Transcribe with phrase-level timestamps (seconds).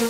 [0.00, 0.06] Les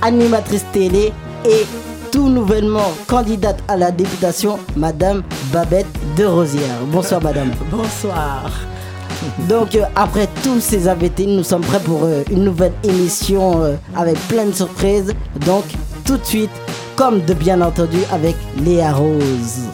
[0.00, 1.12] Animatrice télé
[1.44, 1.66] et
[2.10, 5.86] tout nouvellement candidate à la députation, Madame Babette
[6.16, 6.78] de Rosière.
[6.86, 7.52] Bonsoir Madame.
[7.70, 8.50] Bonsoir.
[9.48, 13.76] Donc euh, après tous ces invités, nous sommes prêts pour euh, une nouvelle émission euh,
[13.96, 15.14] avec plein de surprises.
[15.46, 15.64] Donc
[16.04, 16.50] tout de suite,
[16.96, 19.68] comme de bien entendu avec Léa Rose.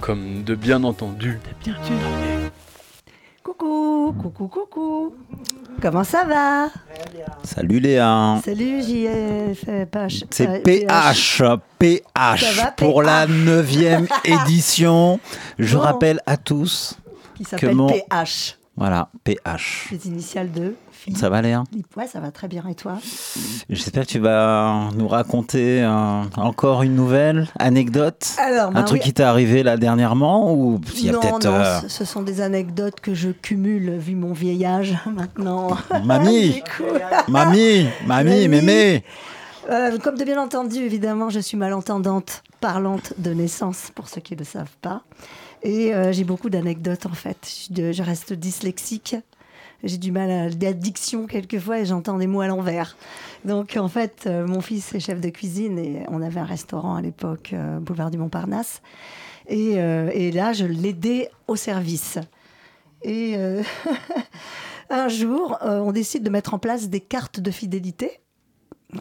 [0.00, 1.38] Comme de bien entendu.
[3.42, 5.14] Coucou, coucou, coucou.
[5.80, 6.68] Comment ça va
[7.44, 8.38] Salut Léa.
[8.44, 10.24] Salut JFPH.
[10.30, 11.42] C'est PH,
[11.78, 13.36] PH Ça va, pour la PH.
[13.36, 15.18] neuvième édition.
[15.58, 15.82] Je Bon.
[15.82, 16.96] rappelle à tous,
[17.36, 18.58] Qui s'appelle mon- PH.
[18.76, 19.88] Voilà, PH.
[19.92, 21.18] Les initiales de Philippe.
[21.20, 21.62] Ça va Léa?
[21.96, 22.64] Ouais, ça va très bien.
[22.70, 22.98] Et toi?
[23.68, 28.26] J'espère que tu vas nous raconter euh, encore une nouvelle anecdote?
[28.38, 29.06] Alors, Un bah truc oui.
[29.08, 32.22] qui t'est arrivé là dernièrement ou il y a non, peut-être non, euh, ce- sont
[32.22, 35.76] des anecdotes que je cumule vu mon vieillage maintenant.
[36.04, 36.62] mamie,
[37.28, 38.48] mamie, mamie, Mamie.
[38.48, 39.04] mémé.
[39.70, 44.32] euh, comme de bien entendu, évidemment, je suis malentendante, parlante de naissance, pour ceux qui
[44.34, 45.02] ne le savent pas.
[45.62, 47.68] Et euh, j'ai beaucoup d'anecdotes en fait.
[47.74, 49.16] Je, reste dyslexique.
[49.84, 52.96] J'ai du mal à l'addiction quelquefois et j'entends des mots à l'envers.
[53.44, 56.96] Donc en fait, euh, mon fils est chef de cuisine et on avait un restaurant
[56.96, 58.82] à l'époque, euh, boulevard du Montparnasse.
[59.48, 62.18] Et, là, je l'aidais au service.
[63.02, 63.34] Et
[64.90, 68.20] un jour, on décide de mettre en place des cartes de fidélité.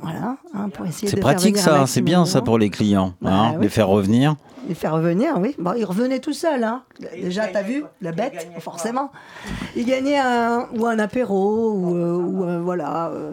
[0.01, 3.13] Voilà, hein, pour essayer C'est de faire pratique ça, c'est bien ça pour les clients,
[3.21, 3.63] Bah hein, oui.
[3.63, 4.35] les faire revenir.
[4.69, 5.53] les faire revenir, oui.
[5.59, 6.83] Bon, il revenait tout seul, hein.
[7.21, 9.11] Déjà, t'as vu, la bête, forcément.
[9.75, 13.31] Il gagnait un, ou un apéro, ou, euh, ou, euh, voilà, euh,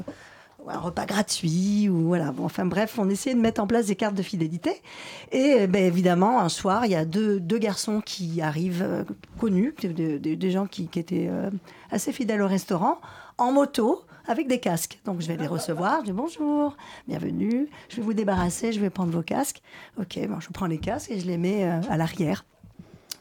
[0.65, 2.33] ou un repas gratuit, ou voilà.
[2.33, 4.83] Bon, enfin bref, on essayait de mettre en place des cartes de fidélité.
[5.31, 9.05] Et ben, évidemment, un soir, il y a deux, deux garçons qui arrivent, euh,
[9.39, 11.51] connus, des, des- des gens qui, qui étaient euh,
[11.93, 12.99] assez fidèles au restaurant,
[13.37, 15.00] en moto, avec des casques.
[15.05, 16.77] Donc je vais les recevoir, je dis bonjour,
[17.09, 19.62] bienvenue, je vais vous débarrasser, je vais prendre vos casques.
[19.99, 22.44] Ok, bon, je prends les casques et je les mets euh, à l'arrière.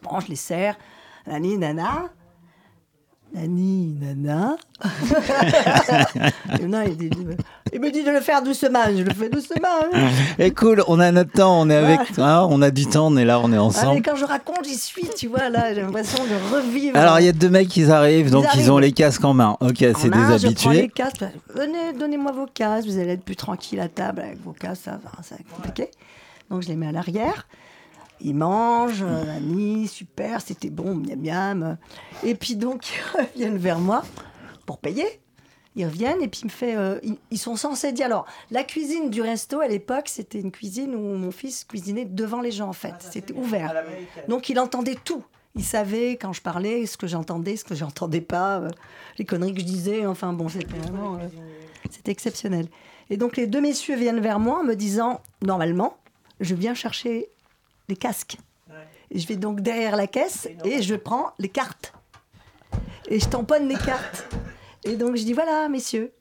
[0.04, 0.78] Bon, je les serre,
[1.26, 2.10] nani, nana.
[3.34, 4.56] Nani, nana.
[6.60, 7.10] Il, dit-
[7.74, 9.68] il me dit de le faire doucement, je le fais doucement.
[9.94, 10.10] hein.
[10.40, 13.18] Et cool, on a notre temps, on est avec, hein, on a du temps, on
[13.18, 14.02] est là, on est ensemble.
[14.02, 16.98] quand je raconte, j'y suis, tu vois, là, j'ai l'impression de revivre.
[16.98, 19.34] Alors il y a deux mecs qui arrivent, Ils donc ils ont les casques en
[19.34, 19.58] main.
[19.60, 20.90] Ok, c'est des Je prends les habitués.
[20.90, 21.26] casques.
[21.54, 22.88] Venez, donnez-moi vos casques.
[22.88, 24.84] Vous allez être plus tranquille à table avec vos casques.
[24.86, 25.00] Ça
[25.36, 25.90] être compliqué.
[26.50, 27.48] Donc, je les mets à l'arrière.
[28.22, 29.04] Ils mangent.
[29.04, 31.78] euh, Annie, super, c'était bon, miam miam.
[32.24, 34.04] Et puis, donc, ils reviennent vers moi
[34.66, 35.06] pour payer.
[35.76, 36.76] Ils reviennent et puis il me fait.
[36.76, 38.08] euh, ils, ils sont censés dire.
[38.08, 42.42] Alors, la cuisine du resto à l'époque, c'était une cuisine où mon fils cuisinait devant
[42.42, 42.96] les gens, en fait.
[43.12, 43.74] C'était ouvert.
[44.28, 45.24] Donc, il entendait tout.
[45.56, 48.70] Il savait quand je parlais ce que j'entendais, ce que j'entendais pas, euh,
[49.20, 50.06] les conneries que je disais.
[50.08, 51.16] Enfin, bon, c'était vraiment.
[51.16, 51.28] euh,
[51.92, 52.68] c'était exceptionnel.
[53.12, 55.98] Et donc, les deux messieurs viennent vers moi en me disant normalement,
[56.40, 57.30] je viens chercher
[57.88, 58.38] les casques.
[59.10, 61.94] Et je vais donc derrière la caisse et je prends les cartes.
[63.08, 64.28] Et je tamponne les cartes.
[64.84, 66.14] Et donc, je dis voilà, messieurs.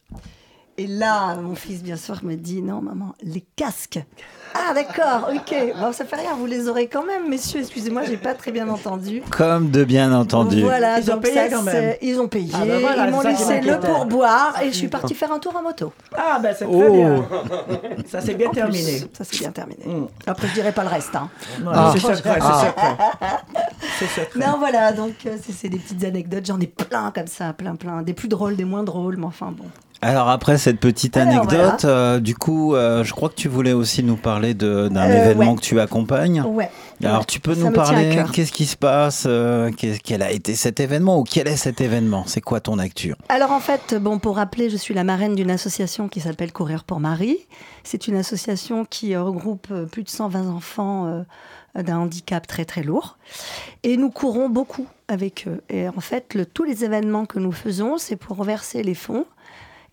[0.78, 3.98] Et là, mon fils, bien sûr, me dit non, maman, les casques.
[4.54, 5.54] Ah, d'accord, ok.
[5.80, 7.60] Bon, ça fait rien, vous les aurez quand même, messieurs.
[7.60, 9.22] Excusez-moi, j'ai pas très bien entendu.
[9.30, 10.62] Comme de bien entendu.
[10.62, 11.74] Voilà, Ils ont payé ça, quand même.
[11.74, 12.50] c'est- Ils ont payé.
[12.54, 15.38] Ah, bah voilà, ils m'ont c'est laissé le pourboire et je suis partie faire un
[15.38, 15.92] tour en moto.
[16.16, 16.92] Ah, ben c'est très Oh.
[16.92, 17.26] bien.
[18.06, 19.00] Ça s'est bien En plus, terminé.
[19.16, 19.84] Ça s'est bien terminé.
[19.86, 20.06] Mm.
[20.26, 21.14] Après, je dirai pas le reste.
[21.16, 21.28] Hein.
[21.62, 21.90] Non, Ah.
[21.94, 22.60] C'est secret, Ah.
[22.62, 22.96] c'est secret.
[23.98, 24.40] C'est secret.
[24.46, 26.46] Non, voilà, donc euh, c'est c'est des petites anecdotes.
[26.46, 28.02] J'en ai plein comme ça, plein, plein.
[28.02, 29.64] Des plus drôles, des moins drôles, mais enfin bon.
[30.02, 33.72] Alors après cette petite Alors, anecdote, euh, du coup, euh, je crois que tu voulais
[33.72, 35.56] aussi nous parler d'un Euh, événement ouais.
[35.56, 36.42] que tu accompagnes.
[36.42, 36.70] Ouais.
[37.02, 39.26] Alors Ouais, tu peux ça nous parler, qu'est-ce qui se passe,
[40.04, 42.24] quel a été cet événement ou quel est cet événement?
[42.26, 43.14] C'est quoi ton actu?
[43.28, 46.84] Alors en fait, bon, pour rappeler, je suis la marraine d'une association qui s'appelle Courir
[46.84, 47.38] pour Marie.
[47.84, 51.24] C'est une association qui regroupe plus de 120 enfants
[51.74, 53.18] d'un handicap très très lourd.
[53.82, 55.60] Et nous courons beaucoup avec eux.
[55.68, 59.26] Et en fait, le- tous les événements que nous faisons, c'est pour reverser les fonds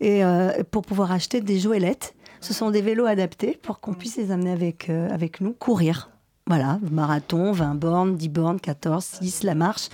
[0.04, 2.14] et euh, pour pouvoir acheter des joëlettes.
[2.40, 6.10] Ce sont des vélos adaptés pour qu'on puisse les amener avec, euh, avec nous courir.
[6.46, 9.88] Voilà, marathon, 20 bornes, 10 bornes, 14, 6, la marche.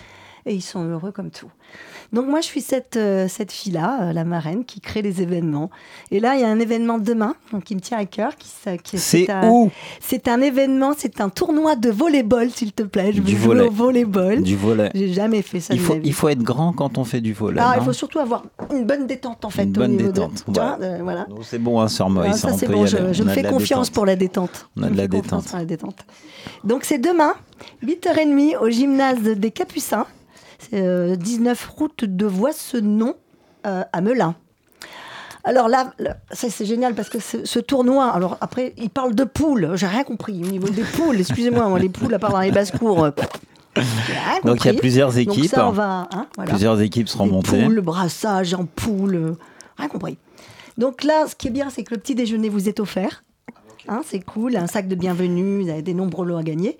[0.46, 1.50] Et ils sont heureux comme tout.
[2.12, 5.70] Donc moi, je suis cette, euh, cette fille-là, euh, la marraine, qui crée les événements.
[6.11, 8.34] Et là, il y a un événement demain, donc qui me tient à cœur.
[8.37, 8.49] Qui,
[8.99, 9.70] C'est un- où?
[10.00, 13.12] C'est un événement, c'est un tournoi de volleyball, s'il te plaît.
[13.12, 13.69] Je Du veux jouer volley.
[13.69, 14.43] au volleyball.
[14.43, 14.90] Du volet.
[14.93, 17.32] J'ai jamais fait ça Il de faut, il faut être grand quand on fait du
[17.32, 17.61] volet.
[17.62, 18.43] Ah, il faut surtout avoir
[18.73, 19.62] une bonne détente en fait.
[19.62, 20.58] Une au bonne niveau de- détente, ouais.
[20.82, 21.28] euh, voilà.
[21.43, 23.94] C'est bon, hein, sur Ah, Maurice, ça bon, je, me fais de confiance détente.
[23.94, 24.69] pour la détente.
[24.76, 25.52] On a de la détente.
[25.52, 26.05] la détente.
[26.64, 27.34] Donc c'est demain,
[27.84, 30.06] 8h30 au gymnase des Capucins,
[30.72, 33.14] euh, 19 route de Voissenon
[33.66, 34.34] euh, à Melun.
[35.42, 35.92] Alors là,
[36.32, 39.86] ça c'est génial parce que ce, ce tournoi, alors après, il parle de poules, j'ai
[39.86, 43.04] rien compris au niveau des poules, excusez-moi, moi, les poules à part dans les basses-cours.
[43.04, 43.10] euh,
[44.44, 45.46] Donc il y a plusieurs équipes.
[45.50, 46.50] ça, on va, hein, voilà.
[46.50, 47.62] Plusieurs équipes seront Des montées.
[47.64, 49.32] poules, brassage en poule, euh,
[49.78, 50.18] rien compris.
[50.76, 53.24] Donc là, ce qui est bien, c'est que le petit déjeuner vous est offert.
[53.88, 56.76] Hein, c'est cool, un sac de bienvenue, vous avez des nombreux lots à gagner.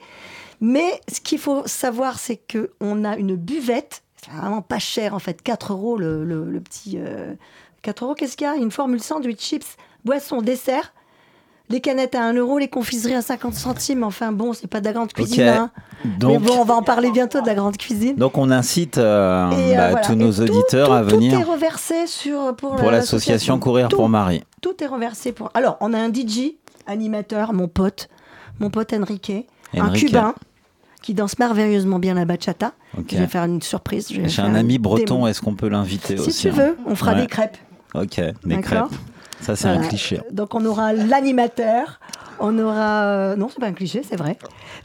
[0.61, 5.19] Mais ce qu'il faut savoir, c'est qu'on a une buvette, c'est vraiment pas cher en
[5.19, 6.97] fait, 4 euros le, le- le petit...
[6.99, 7.35] euh,
[7.83, 8.57] 4 euros, qu'est-ce qu'il y a?
[8.57, 10.93] Une formule sandwich, chips, boisson, dessert.
[11.71, 14.03] Les canettes à 1 euro, les confiseries à 50 centimes.
[14.03, 15.43] Enfin bon, c'est pas de la grande cuisine.
[15.45, 15.71] hein.
[16.05, 18.17] Mais Donc, bon, on va en parler bientôt de la grande cuisine.
[18.17, 20.07] donc on incite euh, euh, bah, voilà.
[20.07, 23.89] tous nos tout- auditeurs tout- à venir Tout est reversé sur, pour, pour l'association Courir
[23.89, 24.43] Tout- pour Marie.
[24.61, 25.51] Tout est reversé pour.
[25.55, 26.55] Alors, on a un DJ,
[26.87, 28.09] animateur, mon pote,
[28.59, 29.33] mon pote Enrique,
[29.75, 29.91] un.
[29.93, 30.35] Cubain
[31.02, 32.73] qui danse merveilleusement bien la bachata.
[33.08, 34.08] Je vais faire une surprise.
[34.11, 37.12] J'ai un ami breton, est-ce qu'on peut l'inviter Si aussi tu hein veux, on fera
[37.14, 37.23] Ouais.
[37.23, 37.56] des crêpes.
[37.94, 38.85] Ok, des crêpes.
[39.41, 40.20] Ça, c'est un cliché.
[40.31, 41.99] Donc on aura l'animateur,
[42.41, 44.37] on aura euh, non c'est pas un cliché c'est vrai,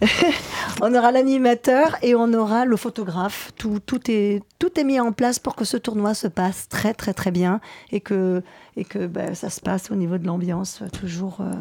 [0.82, 3.52] on aura l'animateur et on aura le photographe.
[3.58, 6.94] Tout, tout est tout est mis en place pour que ce tournoi se passe très
[6.94, 7.60] très très bien
[7.92, 8.44] et que
[8.78, 11.52] et que bah, ça se passe au niveau de l'ambiance toujours euh,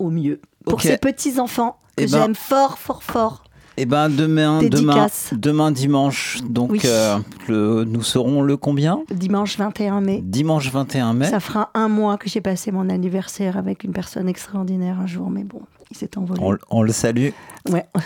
[0.00, 3.44] au mieux pour ces petits enfants que Eh ben, j'aime fort fort fort.
[3.80, 5.28] Eh ben demain, demain, Dédicace.
[5.32, 6.80] demain dimanche, donc Oui.
[6.84, 9.02] euh, le- nous serons le combien?
[9.10, 10.20] Dimanche 21 mai.
[10.24, 11.26] Dimanche 21 mai.
[11.30, 15.30] Ça fera un mois que j'ai passé mon anniversaire avec une personne extraordinaire un jour,
[15.30, 15.60] mais bon,
[15.92, 16.40] il s'est envolé.
[16.42, 17.28] On, on le salue.
[17.70, 17.86] Ouais.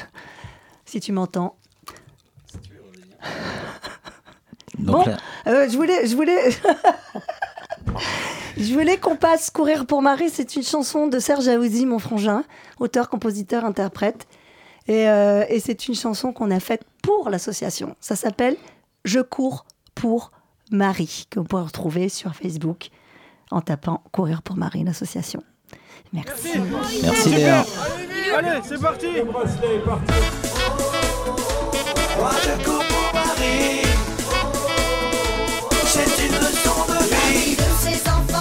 [0.84, 1.56] Si tu m'entends.
[4.78, 5.04] Bon.
[5.46, 6.38] Euh, je voulais, je voulais,
[8.56, 10.30] je voulais qu'on passe courir pour Marie.
[10.30, 12.44] C'est une chanson de Serge Aouzi, mon frangin,
[12.78, 14.26] auteur, compositeur, interprète.
[14.88, 17.96] Et, euh, et c'est une chanson qu'on a faite pour l'association.
[18.00, 18.56] Ça s'appelle
[19.04, 19.64] Je cours
[19.94, 20.32] pour
[20.70, 22.88] Marie, que vous pouvez retrouver sur Facebook
[23.50, 25.42] en tapant Courir pour Marie, l'association.
[26.12, 26.58] Merci.
[27.02, 27.64] Merci Léa.
[28.36, 29.44] Allez, c'est parti Moi
[32.42, 33.82] je cours pour Marie
[35.86, 36.71] C'est une leçon
[37.92, 38.31] ces enfants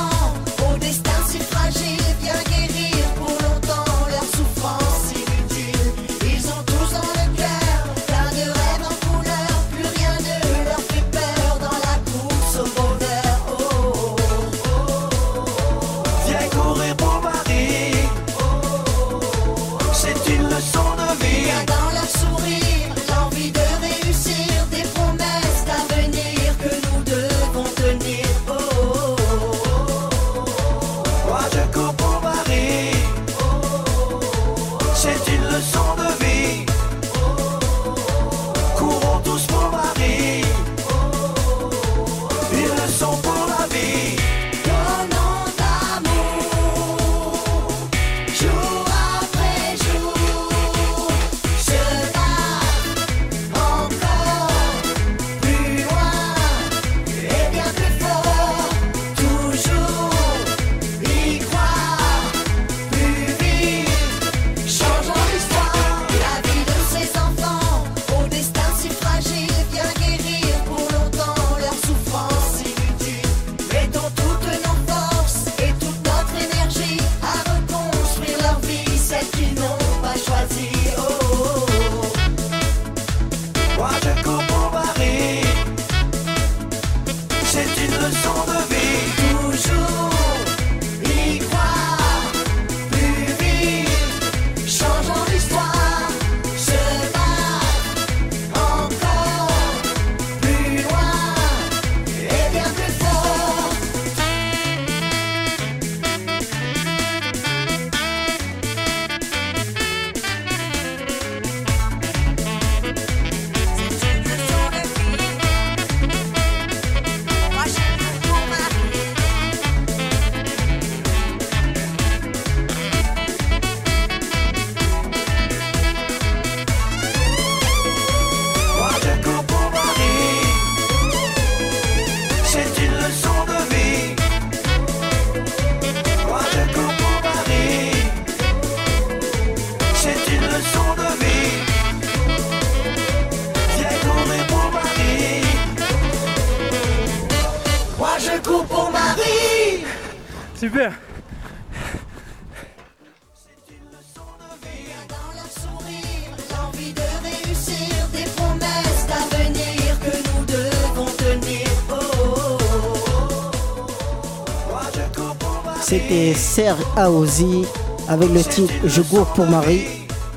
[165.91, 167.65] C'était Serge Aozi
[168.07, 169.81] avec le titre Je cours pour Marie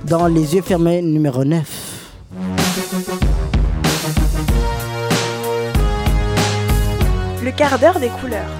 [0.04, 1.64] dans Les yeux fermés numéro 9.
[7.40, 8.50] Le quart d'heure des couleurs.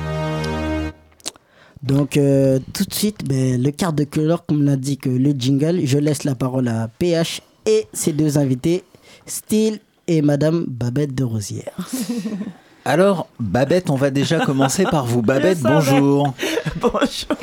[1.83, 5.33] Donc euh, tout de suite, ben, le quart de couleur, comme l'a dit que le
[5.37, 8.85] jingle, je laisse la parole à PH et ses deux invités,
[9.27, 11.91] Style et Madame Babette de Rosière.
[12.85, 15.23] Alors, Babette, on va déjà commencer par vous.
[15.23, 16.35] Babette, bonjour.
[16.81, 17.37] Bonjour.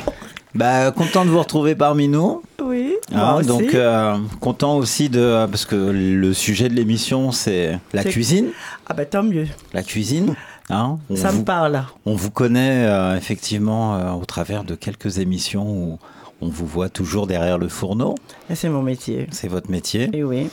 [0.54, 2.42] Bah, content de vous retrouver parmi nous.
[2.62, 2.94] Oui.
[3.10, 3.48] Hein, moi aussi.
[3.48, 5.46] donc, euh, content aussi de.
[5.50, 8.50] Parce que le sujet de l'émission, c'est la cuisine.
[8.86, 9.48] Ah ben tant mieux.
[9.72, 10.34] La cuisine.
[10.70, 11.82] Hein, on, Ça me vous, parle.
[12.06, 15.98] on vous connaît euh, effectivement euh, au travers de quelques émissions où
[16.40, 18.14] on vous voit toujours derrière le fourneau.
[18.54, 19.26] C'est mon métier.
[19.32, 20.08] C'est votre métier.
[20.12, 20.48] Et oui.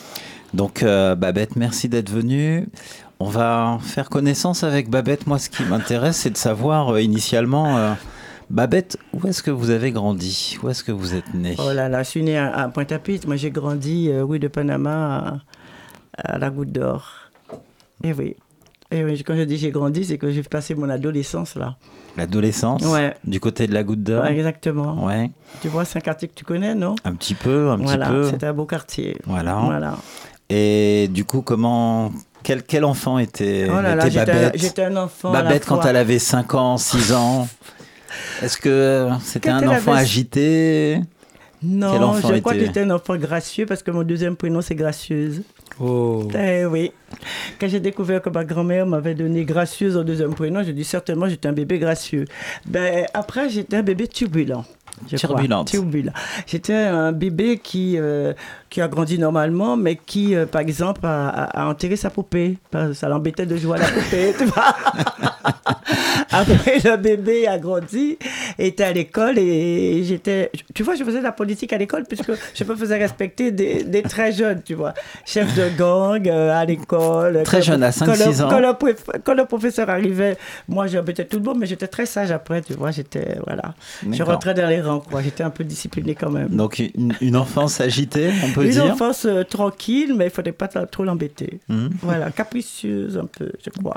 [0.54, 2.68] Donc, euh, Babette, merci d'être venue.
[3.22, 5.28] On va faire connaissance avec Babette.
[5.28, 7.94] Moi, ce qui m'intéresse, c'est de savoir euh, initialement, euh,
[8.50, 10.58] Babette, où est-ce que vous avez grandi?
[10.64, 11.56] Où est-ce que vous êtes née?
[11.60, 13.28] Oh là là, je suis né à, à Pointe-à-Pitre.
[13.28, 15.42] Moi, j'ai grandi euh, rue de Panama
[16.18, 17.12] à, à la Goutte d'Or.
[18.06, 18.38] Et oui.
[18.90, 21.76] Et oui, quand je dis j'ai grandi, c'est que j'ai passé mon adolescence là.
[22.18, 22.84] L'adolescence?
[22.86, 23.14] Ouais.
[23.26, 24.24] Du côté de la goutte d'or?
[24.24, 25.06] Ouais, exactement.
[25.06, 25.30] Ouais.
[25.62, 26.96] Tu vois, c'est un quartier que tu connais, non?
[27.04, 28.24] Un petit peu, un Voilà, petit peu.
[28.30, 29.16] c'était un beau quartier.
[29.28, 29.56] Voilà.
[29.64, 29.96] Voilà.
[30.50, 32.12] Et du coup, comment.
[32.44, 35.32] Quel, quel enfant était, Oh là était Babette j'étais un enfant.
[35.32, 37.48] à la Babette, quand elle avait 5 ans, 6 ans,
[38.42, 41.02] est-ce que c'était un enfant avait- agité?
[41.62, 44.62] Quel Non, enfant je crois que j'étais un enfant gracieux parce que mon deuxième prénom
[44.62, 45.42] c'est Gracieuse.
[45.80, 46.26] Oh.
[46.34, 46.92] Eh oui.
[47.60, 51.28] Quand j'ai découvert que ma grand-mère m'avait donné Gracieuse au deuxième prénom, j'ai dit certainement
[51.28, 52.26] j'étais un bébé gracieux.
[52.66, 54.64] Ben, après, j'étais un bébé turbulent.
[55.08, 55.68] Turbulente.
[55.70, 56.12] Turbulent.
[56.46, 58.34] J'étais un bébé qui, euh,
[58.70, 62.58] qui a grandi normalement, mais qui, euh, par exemple, a, a- a enterré sa poupée.
[62.94, 64.76] Ça l'embêtait de jouer à la poupée, tu vois.
[66.32, 68.18] Après, le bébé a grandi,
[68.58, 70.52] était à l'école et j'étais.
[70.76, 73.84] Tu vois, je faisais de la politique à l'école puisque je me faisais respecter des,
[73.84, 74.94] des très jeunes, tu vois.
[75.26, 76.99] Chef de gang euh, à l'école.
[77.44, 78.50] Très jeune, à quand le- 5-6 ans.
[78.50, 80.38] Quand le, prof- quand le professeur arrivait,
[80.68, 82.92] moi j'embêtais tout le monde, mais j'étais très sage après, tu vois.
[82.92, 83.38] J'étais.
[83.46, 83.74] Voilà.
[84.12, 85.22] Je rentrais dans les rangs, quoi.
[85.22, 86.50] J'étais un peu discipliné quand même.
[86.50, 90.52] Donc, une, une enfance agitée, on peut Une dire enfance euh, tranquille, mais il fallait
[90.52, 91.60] pas trop l'embêter.
[91.70, 91.90] Mhm.
[92.02, 93.96] Voilà, capricieuse un peu, je crois.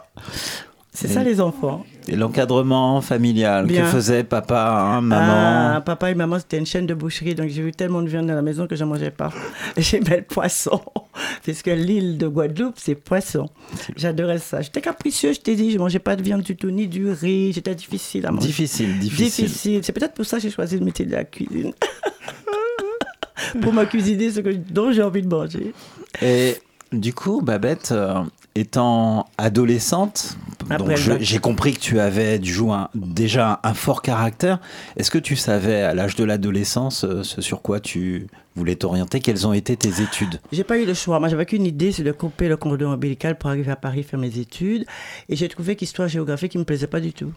[0.94, 1.86] C'est ça les enfants.
[2.06, 3.82] Et l'encadrement familial, Bien.
[3.82, 7.48] que faisait papa, hein, maman Ah, papa et maman, c'était une chaîne de boucherie, donc
[7.48, 9.32] j'ai eu tellement de viande à la maison que je ne mangeais pas.
[9.78, 10.82] J'aimais le poisson,
[11.42, 13.48] puisque l'île de Guadeloupe, c'est poisson.
[13.96, 14.60] J'adorais ça.
[14.60, 17.10] J'étais capricieux, je t'ai dit, je ne mangeais pas de viande du tout, ni du
[17.10, 17.52] riz.
[17.54, 18.48] J'étais difficile à manger.
[18.48, 19.46] Difficile, difficile.
[19.46, 19.80] Difficile.
[19.84, 21.72] C'est peut-être pour ça que j'ai choisi le métier de la cuisine.
[23.62, 25.72] pour me cuisiner ce que, dont j'ai envie de manger.
[26.20, 26.56] Et
[26.92, 28.22] du coup, Babette, euh,
[28.54, 30.36] étant adolescente,
[30.78, 30.98] donc bac.
[31.20, 34.60] j'ai compris que tu avais du coup un- déjà un fort caractère.
[34.96, 39.20] Est-ce que tu savais à l'âge de l'adolescence euh, ce sur quoi tu voulais t'orienter?
[39.20, 40.40] Quelles ont été tes études?
[40.52, 41.18] J'ai pas eu le choix.
[41.18, 44.18] Moi, j'avais qu'une idée, c'est de couper le cordon ombilical pour arriver à Paris faire
[44.20, 44.84] mes études.
[45.28, 47.32] Et j'ai trouvé qu'histoire géographie qui me plaisait pas du tout.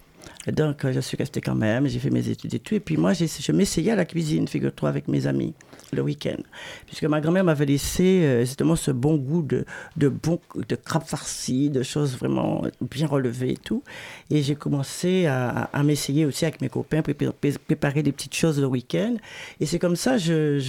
[0.52, 2.76] Donc, euh, je suis restée quand même, j'ai fait mes études et tout.
[2.76, 5.54] Et puis moi, je m'essayais à la cuisine, figure-toi, avec mes amis,
[5.92, 6.38] le week-end.
[6.86, 9.66] Puisque ma grand-mère m'avait laissé euh, justement ce bon goût de,
[9.98, 13.84] de, bon, de crabes farcis, de choses vraiment bien relevées et tout.
[14.30, 18.60] Et j'ai commencé à, m'essayer aussi avec mes copains, prépar- pré- préparer des petites choses
[18.60, 19.16] le week-end.
[19.60, 20.60] Et c'est comme ça, je,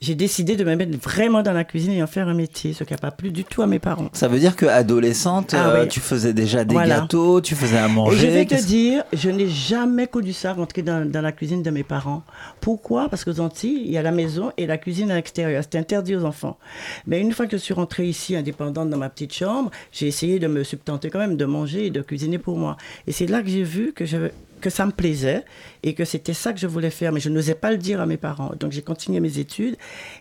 [0.00, 2.84] j'ai décidé de me mettre vraiment dans la cuisine et en faire un métier, ce
[2.84, 4.08] qui n'a pas plu du tout à mes parents.
[4.12, 7.00] Ça veut dire que adolescente, Ah euh, tu faisais déjà des Voilà.
[7.00, 8.16] gâteaux, tu faisais à Et manger.
[8.18, 8.66] je vais te qu'est-ce-
[9.12, 12.22] je n'ai jamais connu ça, rentrer dans, dans la cuisine de mes parents.
[12.60, 13.08] Pourquoi?
[13.08, 15.62] Parce qu'aux Antilles, il y a la maison et la cuisine à l'extérieur.
[15.62, 16.58] C'est interdit aux enfants.
[17.06, 20.38] Mais une fois que je suis rentrée ici, indépendante dans ma petite chambre, j'ai essayé
[20.38, 22.76] de me subtenter quand même, de manger et de cuisiner pour moi.
[23.06, 25.44] Et c'est là que j'ai vu que ça me plaisait
[25.82, 28.06] et que c'était ça que je voulais faire, mais je n'osais pas le dire à
[28.06, 28.52] mes parents.
[28.58, 29.76] Donc j'ai continué mes études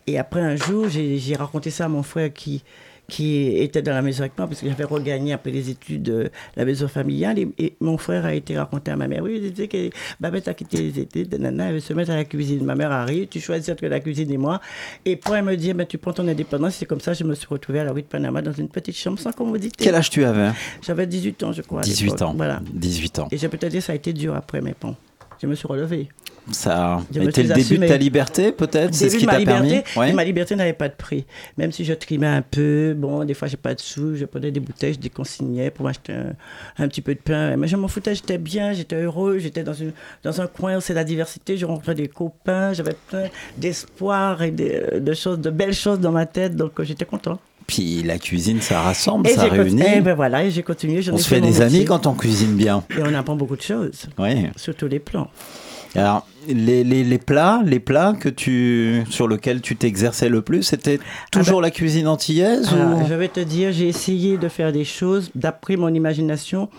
[0.07, 2.63] et après un jour, j'ai raconté ça à mon frère qui,
[3.07, 6.29] qui était dans la maison avec moi, parce que j'avais regagné après les études euh,
[6.55, 7.39] la maison familiale.
[7.39, 9.21] Et, et mon frère a été raconté à ma mère.
[9.23, 9.89] Oui, il disait que
[10.19, 12.63] Babette a quitté les études, nana, elle veut se mettre à la cuisine.
[12.63, 14.61] Ma mère arrive, tu choisis entre la cuisine et moi.
[15.05, 16.75] Et pour elle me dire, ben, tu prends ton indépendance.
[16.75, 18.95] C'est comme ça je me suis retrouvée à la rue de Panama dans une petite
[18.97, 19.83] chambre sans commodité.
[19.83, 20.51] Quel âge tu avais?
[20.81, 21.81] J'avais 18 ans, je crois.
[21.81, 22.21] à 18 l'époque.
[22.21, 22.33] ans.
[22.35, 22.61] Voilà.
[22.73, 23.27] 18 ans.
[23.31, 24.95] Et je peux te dire, ça a été dur après, mais bon.
[25.41, 26.07] Je me suis relevée.
[26.51, 28.93] Ça a Je suis le début de ta liberté, peut-être?
[28.93, 29.81] C'est ce qui t'a permis?
[29.95, 30.11] Ouais.
[30.13, 31.25] ma liberté n'avait pas de prix.
[31.57, 34.51] Même si je trimais un peu, bon, des fois j'ai pas de sous, je prenais
[34.51, 36.33] des bouteilles, je déconsignais pour m'acheter un,
[36.77, 37.55] un petit peu de pain.
[37.57, 39.93] Mais je m'en foutais, j'étais bien, j'étais heureux, j'étais dans, une,
[40.23, 44.51] dans un coin où c'est la diversité, je rencontrais des copains, j'avais plein d'espoir et
[44.51, 47.39] de, de choses, de belles choses dans ma tête, donc euh, j'étais content.
[47.71, 49.81] Puis la cuisine, ça rassemble, Et ça réunit.
[49.81, 51.01] Et ben voilà, et j'ai continué.
[51.09, 52.83] on se fait des amis quand on cuisine bien.
[52.89, 54.47] Et on apprend beaucoup de choses, Oui.
[54.57, 55.29] sur tous les plans.
[55.95, 60.63] Alors, les, les, les plats, les plats que tu, sur lesquels tu t'exerçais le plus,
[60.63, 60.99] c'était
[61.31, 63.07] toujours la cuisine antillaise Alors, ou...
[63.07, 66.69] Je vais te dire, j'ai essayé de faire des choses d'après mon imagination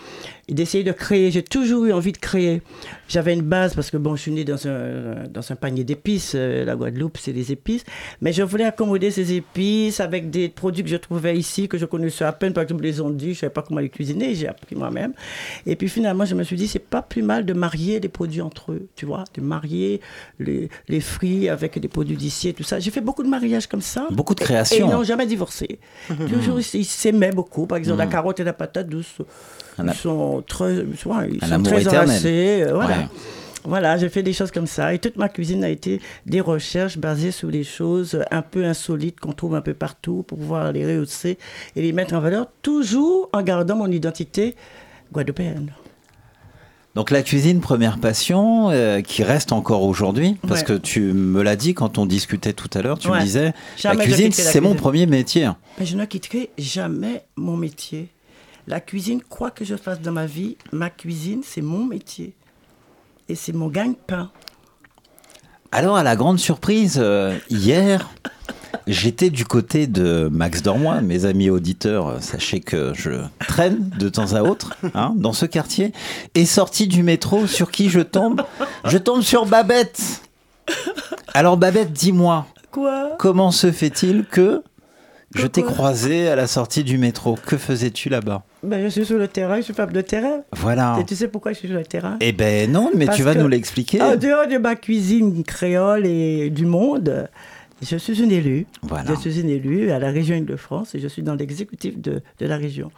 [0.48, 1.30] et d'essayer de créer.
[1.30, 2.62] J'ai toujours eu envie de créer.
[3.08, 6.32] J'avais une base parce que bon, je suis né dans un, dans un panier d'épices.
[6.34, 7.84] euh, La Guadeloupe, c'est des épices.
[8.20, 11.84] Mais je voulais accommoder ces épices avec des produits que je trouvais ici, que je
[11.86, 12.52] connaissais à peine.
[12.52, 14.34] Par exemple, les ondits, je ne savais pas comment les cuisiner.
[14.34, 15.12] J'ai appris moi-même.
[15.66, 18.40] Et puis finalement, je me suis dit, c'est pas plus mal de marier les produits
[18.40, 18.88] entre eux.
[18.96, 20.00] Tu vois, de marier
[20.46, 22.78] les, les fruits avec des produits d'ici et tout ça.
[22.80, 24.02] J'ai fait beaucoup de mariages comme ça.
[24.10, 24.86] Beaucoup de créations.
[24.86, 25.68] Et ils n'ont jamais divorcé.
[26.32, 27.66] Toujours, ils ils s'aimaient beaucoup.
[27.66, 28.12] Par exemple, la Mhm.
[28.16, 29.14] carotte et la patate douce,
[29.78, 32.62] ils a- sont très, ils sont, ils Un sont amour très enlacés.
[32.66, 32.96] euh, voilà.
[32.98, 33.06] Ouais.
[33.64, 34.92] Voilà, j'ai fait des choses comme ça.
[34.94, 39.20] Et toute ma cuisine a été des recherches basées sur des choses un peu insolites
[39.20, 41.38] qu'on trouve un peu partout pour pouvoir les rehausser
[41.76, 44.56] et les mettre en valeur, toujours en gardant mon identité
[45.12, 45.70] guadeloupéenne.
[46.94, 50.66] Donc la cuisine, première passion, euh, qui reste encore aujourd'hui, parce Ouais.
[50.66, 53.18] que tu me l'as dit quand on discutait tout à l'heure, tu Ouais.
[53.20, 55.48] me disais, Jamais la cuisine, c'est mon premier métier.
[55.78, 58.08] Mais je ne quitterai jamais mon métier.
[58.66, 62.34] La cuisine, quoi que je fasse dans ma vie, ma cuisine, c'est mon métier.
[63.28, 64.30] Et c'est mon gagne-pain.
[65.72, 68.10] Alors, à la grande surprise, euh, hier,
[68.86, 71.00] j'étais du côté de Max Dormois.
[71.00, 73.10] Mes amis auditeurs, euh, sachez que je
[73.46, 75.92] traîne de temps à autre hein, dans ce quartier.
[76.34, 78.42] Et sorti du métro, sur qui je tombe
[78.84, 80.00] Je tombe sur Babette.
[81.34, 83.16] Alors, Babette, dis-moi, Quoi?
[83.18, 84.62] comment se fait-il que
[85.34, 85.76] je t'ai Pourquoi?
[85.78, 87.38] croisé à la sortie du métro?
[87.46, 88.42] Que faisais-tu là-bas?
[88.62, 90.42] Ben, Je suis sur le terrain, je suis femme de terrain.
[90.52, 90.96] Voilà.
[91.00, 92.16] Et tu sais pourquoi je suis sur le terrain?
[92.20, 94.00] Eh ben non, mais Parce tu vas que- nous l'expliquer.
[94.02, 97.28] En dehors de ma cuisine créole et du monde,
[97.82, 98.66] je suis une élue.
[98.82, 99.14] Voilà.
[99.14, 102.46] Je suis une élue à la région Île-de-France et je suis dans l'exécutif de, de
[102.46, 102.90] la région.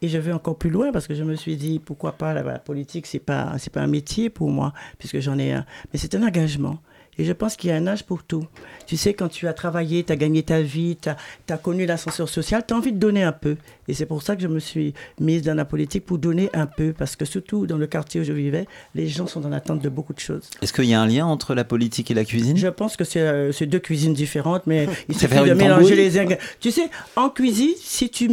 [0.00, 2.42] Et je vais encore plus loin parce que je me suis dit, pourquoi pas, la,
[2.42, 5.64] la politique, c'est pas, c'est pas un métier pour moi, puisque j'en ai un.
[5.92, 6.78] Mais c'est un engagement.
[7.18, 8.44] Et je pense qu'il y a un âge pour tout.
[8.86, 12.28] Tu sais, quand tu as travaillé, tu as gagné ta vie, tu as, connu l'ascenseur
[12.28, 13.56] social, tu as envie de donner un peu.
[13.88, 16.66] Et c'est pour ça que je me suis mise dans la politique pour donner un
[16.66, 16.92] peu.
[16.96, 19.88] Parce que surtout dans le quartier où je vivais, les gens sont en attente de
[19.88, 20.48] beaucoup de choses.
[20.62, 22.56] Est-ce qu'il y a un lien entre la politique et la cuisine?
[22.56, 26.18] Je pense que c'est euh, c'est deux cuisines différentes, mais il suffit de mélanger les
[26.18, 26.46] ingrédients.
[26.60, 28.30] Tu sais, en cuisine, si tu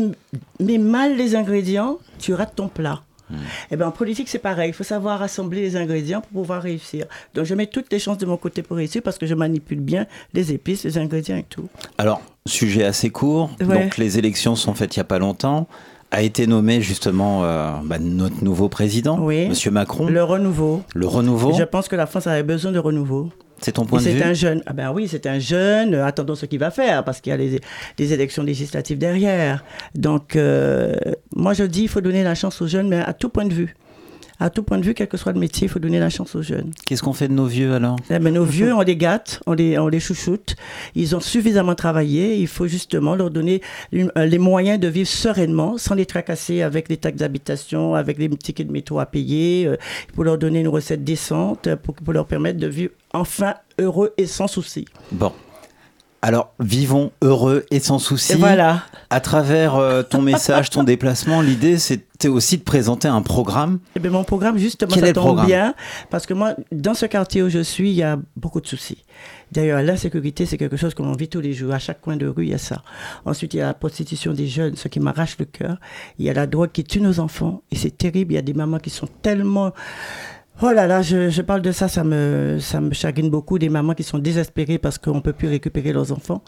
[0.59, 3.01] mets mal les ingrédients, tu rates ton plat.
[3.29, 3.35] Hmm.
[3.71, 4.69] Eh ben, en politique, c'est pareil.
[4.69, 7.05] Il faut savoir assembler les ingrédients pour pouvoir réussir.
[7.33, 9.79] Donc, je mets toutes les chances de mon côté pour réussir parce que je manipule
[9.79, 11.67] bien les épices, les ingrédients et tout.
[11.97, 13.49] Alors, sujet assez court.
[13.59, 13.83] Ouais.
[13.83, 15.67] Donc, les élections sont faites il n'y a pas longtemps.
[16.11, 19.49] A été nommé justement euh, bah, notre nouveau président, Oui.
[19.49, 20.05] Monsieur Macron.
[20.07, 20.83] Le renouveau.
[20.93, 21.53] Le renouveau.
[21.53, 23.31] Je pense que la France avait besoin de renouveau.
[23.59, 24.61] C'est ton point de c'est vue un jeune.
[24.65, 25.93] Ah ben oui, c'est un jeune.
[25.95, 27.59] Euh, Attendons ce qu'il va faire parce qu'il y a les,
[27.97, 29.63] les élections législatives derrière.
[29.95, 30.93] Donc, euh,
[31.35, 33.53] moi je dis, il faut donner la chance aux jeunes, mais à tout point de
[33.53, 33.75] vue.
[34.39, 36.35] À tout point de vue, quel que soit le métier, il faut donner la chance
[36.35, 36.71] aux jeunes.
[36.85, 39.53] Qu'est-ce qu'on fait de nos vieux alors Eh ben, nos vieux, on les gâte, on
[39.53, 40.55] les, on les chouchoute.
[40.93, 42.35] Ils ont suffisamment travaillé.
[42.35, 43.61] Il faut justement leur donner
[43.93, 48.17] une- euh, les moyens de vivre sereinement, sans les tracasser avec les taxes d'habitation, avec
[48.17, 49.67] les tickets de métro à payer.
[49.67, 49.77] euh,
[50.09, 53.53] Il faut leur donner une recette décente euh, pour, pour leur permettre de vivre enfin
[53.79, 54.85] heureux et sans souci.
[55.11, 55.31] Bon.
[56.25, 58.33] Alors, vivons heureux et sans souci.
[58.33, 58.81] Et voilà.
[59.11, 63.77] À travers euh, ton message, ton déplacement, l'idée c'était aussi de présenter un programme.
[63.95, 65.75] Eh bien, mon programme, justement, Quel ça tombe bien,
[66.09, 69.03] parce que moi, dans ce quartier où je suis, il y a beaucoup de soucis.
[69.51, 71.75] D'ailleurs, l'insécurité, c'est quelque chose qu'on vit tous les jours.
[71.75, 72.81] À chaque coin de rue, il y a ça.
[73.25, 75.77] Ensuite, il y a la prostitution des jeunes, ce qui m'arrache le cœur.
[76.17, 78.33] Il y a la drogue qui tue nos enfants, et c'est terrible.
[78.33, 79.73] Il y a des mamans qui sont tellement...
[80.63, 83.59] Oh là là, je, je parle de ça, ça me, ça me chagrine beaucoup.
[83.59, 86.43] Des mamans qui sont désespérées parce qu'on ne peut plus récupérer leurs enfants.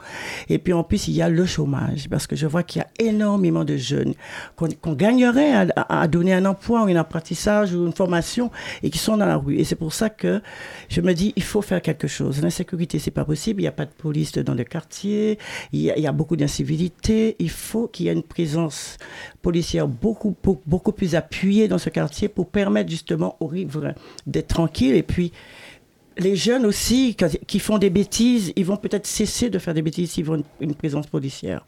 [0.47, 2.85] Et puis en plus, il y a le chômage, parce que je vois qu'il y
[2.85, 4.13] a énormément de jeunes
[4.55, 8.49] qu'on qu'on gagnerait à, à- à donner un emploi ou un apprentissage ou une formation
[8.81, 9.57] et qui sont dans la rue.
[9.57, 10.41] Et c'est pour ça que
[10.87, 12.41] je me dis, il faut faire quelque chose.
[12.41, 13.59] L'insécurité, c'est pas possible.
[13.59, 15.37] Il n'y a pas de police dans le quartier.
[15.73, 17.35] Il y a, il y a beaucoup d'incivilité.
[17.39, 18.95] Il faut qu'il y ait une présence
[19.47, 24.95] policière beaucoup, beaucoup, plus appuyée dans ce quartier pour permettre justement aux riverains d'être tranquilles.
[24.97, 25.31] Et puis,
[26.19, 27.15] les jeunes aussi,
[27.47, 30.75] qui font des bêtises, ils vont peut-être cesser de faire des bêtises s'ils ont une,
[30.75, 31.65] présence policière.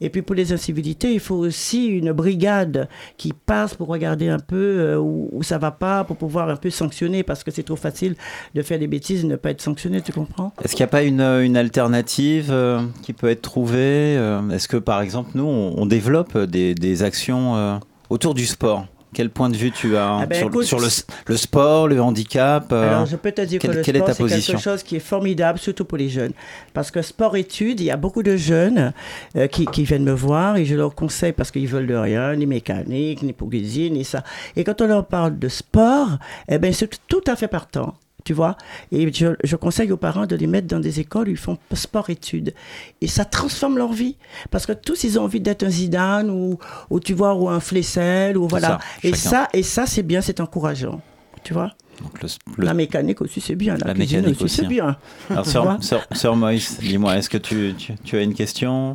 [0.00, 4.38] Et puis pour les incivilités, il faut aussi une brigade qui passe pour regarder un
[4.38, 7.76] peu euh, où, ça va pas, pour pouvoir un peu sanctionner, parce que c'est trop
[7.76, 8.16] facile
[8.54, 10.52] de faire des bêtises et ne pas être sanctionné, tu comprends?
[10.62, 14.14] Est-ce qu'il n'y a pas une, euh, alternative euh, qui peut être trouvée
[14.52, 17.80] Est-ce que par exemple, nous, on, développe des, actions
[18.10, 18.86] autour du sport?
[19.14, 20.88] Quel point de vue tu as Ah ben, sur, écoute, sur le,
[21.26, 23.98] le sport, le handicap euh, Alors, je peux te dire quelle- que le quelle est
[24.00, 26.32] sport, c'est quelque chose qui est formidable, surtout pour les jeunes.
[26.74, 28.92] Parce que sport-études, il y a beaucoup de jeunes
[29.36, 32.34] euh, qui, qui viennent me voir et je leur conseille parce qu'ils veulent de rien,
[32.36, 34.22] ni mécanique, ni poésie, ni ça.
[34.56, 36.08] Et quand on leur parle de sport,
[36.48, 37.94] eh ben, c'est tout à fait partant.
[38.24, 38.56] Tu vois
[38.90, 41.58] Et je, je conseille aux parents de les mettre dans des écoles où ils font
[41.74, 42.54] sport-études.
[43.02, 44.16] Et ça transforme leur vie.
[44.50, 46.58] Parce que tous, ils ont envie d'être un Zidane ou,
[46.90, 48.68] ou tu vois, ou un Flessel, ou voilà.
[48.68, 51.00] ça, et ça, et ça, c'est bien, c'est encourageant.
[51.42, 53.76] Tu vois Donc, le- le- La mécanique aussi, c'est bien.
[53.76, 54.96] La, mécanique aussi, c'est aussi, bien.
[55.28, 58.94] Alors, sœur, sœur- sœur Moïse, dis-moi, est-ce que tu, tu- tu as une question?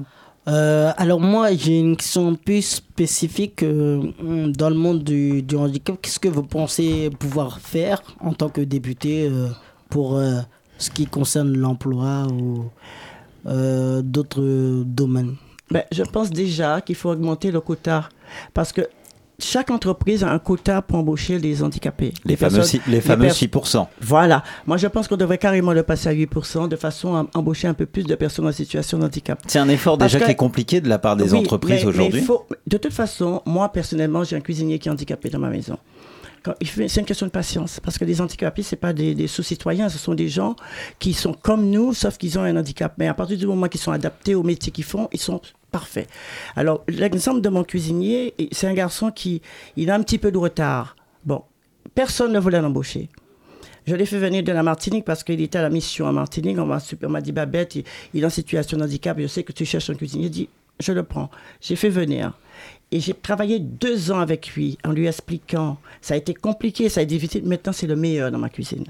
[0.50, 4.12] Euh, alors moi, j'ai une question plus spécifique euh,
[4.48, 5.98] dans le monde du, handicap.
[6.02, 9.48] Qu'est-ce que vous pensez pouvoir faire en tant que député euh,
[9.90, 10.20] pour
[10.78, 12.70] ce qui concerne l'emploi ou
[13.46, 15.36] d'autres domaines?
[15.72, 18.10] Ben, je pense déjà qu'il faut augmenter le quota.
[18.54, 18.82] Parce que
[19.40, 22.14] chaque entreprise a un quota pour embaucher les handicapés.
[22.26, 23.88] Les fameux, six- les fameux pers- 6%.
[24.02, 24.44] Voilà.
[24.68, 27.74] Moi, je pense qu'on devrait carrément le passer à 8% de façon à embaucher un
[27.74, 29.40] peu plus de personnes en situation de handicap.
[29.48, 31.86] C'est un effort Parce déjà que- qui est compliqué de la part des Oui, entreprises
[31.86, 32.26] aujourd'hui.
[32.68, 35.78] de toute façon, moi, personnellement, j'ai un cuisinier qui est handicapé dans ma maison.
[36.64, 39.98] C'est une question de patience, parce que les handicapés, ce pas des, des sous-citoyens, ce
[39.98, 40.56] sont des gens
[40.98, 42.94] qui sont comme nous, sauf qu'ils ont un handicap.
[42.98, 46.10] Mais à partir du moment qu'ils sont adaptés au métier qu'ils font, ils sont parfaits.
[46.56, 49.42] Alors, l'exemple de mon cuisinier, c'est un garçon qui
[49.76, 50.96] il a un petit peu de retard.
[51.26, 51.44] Bon,
[51.96, 53.10] personne ne voulait l'embaucher.
[53.88, 56.58] Je l'ai fait venir de la Martinique parce qu'il était à la mission en Martinique.
[56.60, 59.20] On m'a dit, Babette, il, il est en situation de handicap.
[59.20, 60.28] Je sais que tu cherches un cuisinier.
[60.28, 61.30] Il dit, je le prends.
[61.62, 62.38] J'ai fait venir.
[62.92, 65.78] Et j'ai travaillé deux ans avec lui en lui expliquant.
[66.02, 67.46] Ça a été compliqué, ça a été difficile.
[67.46, 68.86] Maintenant, c'est le meilleur dans ma cuisine.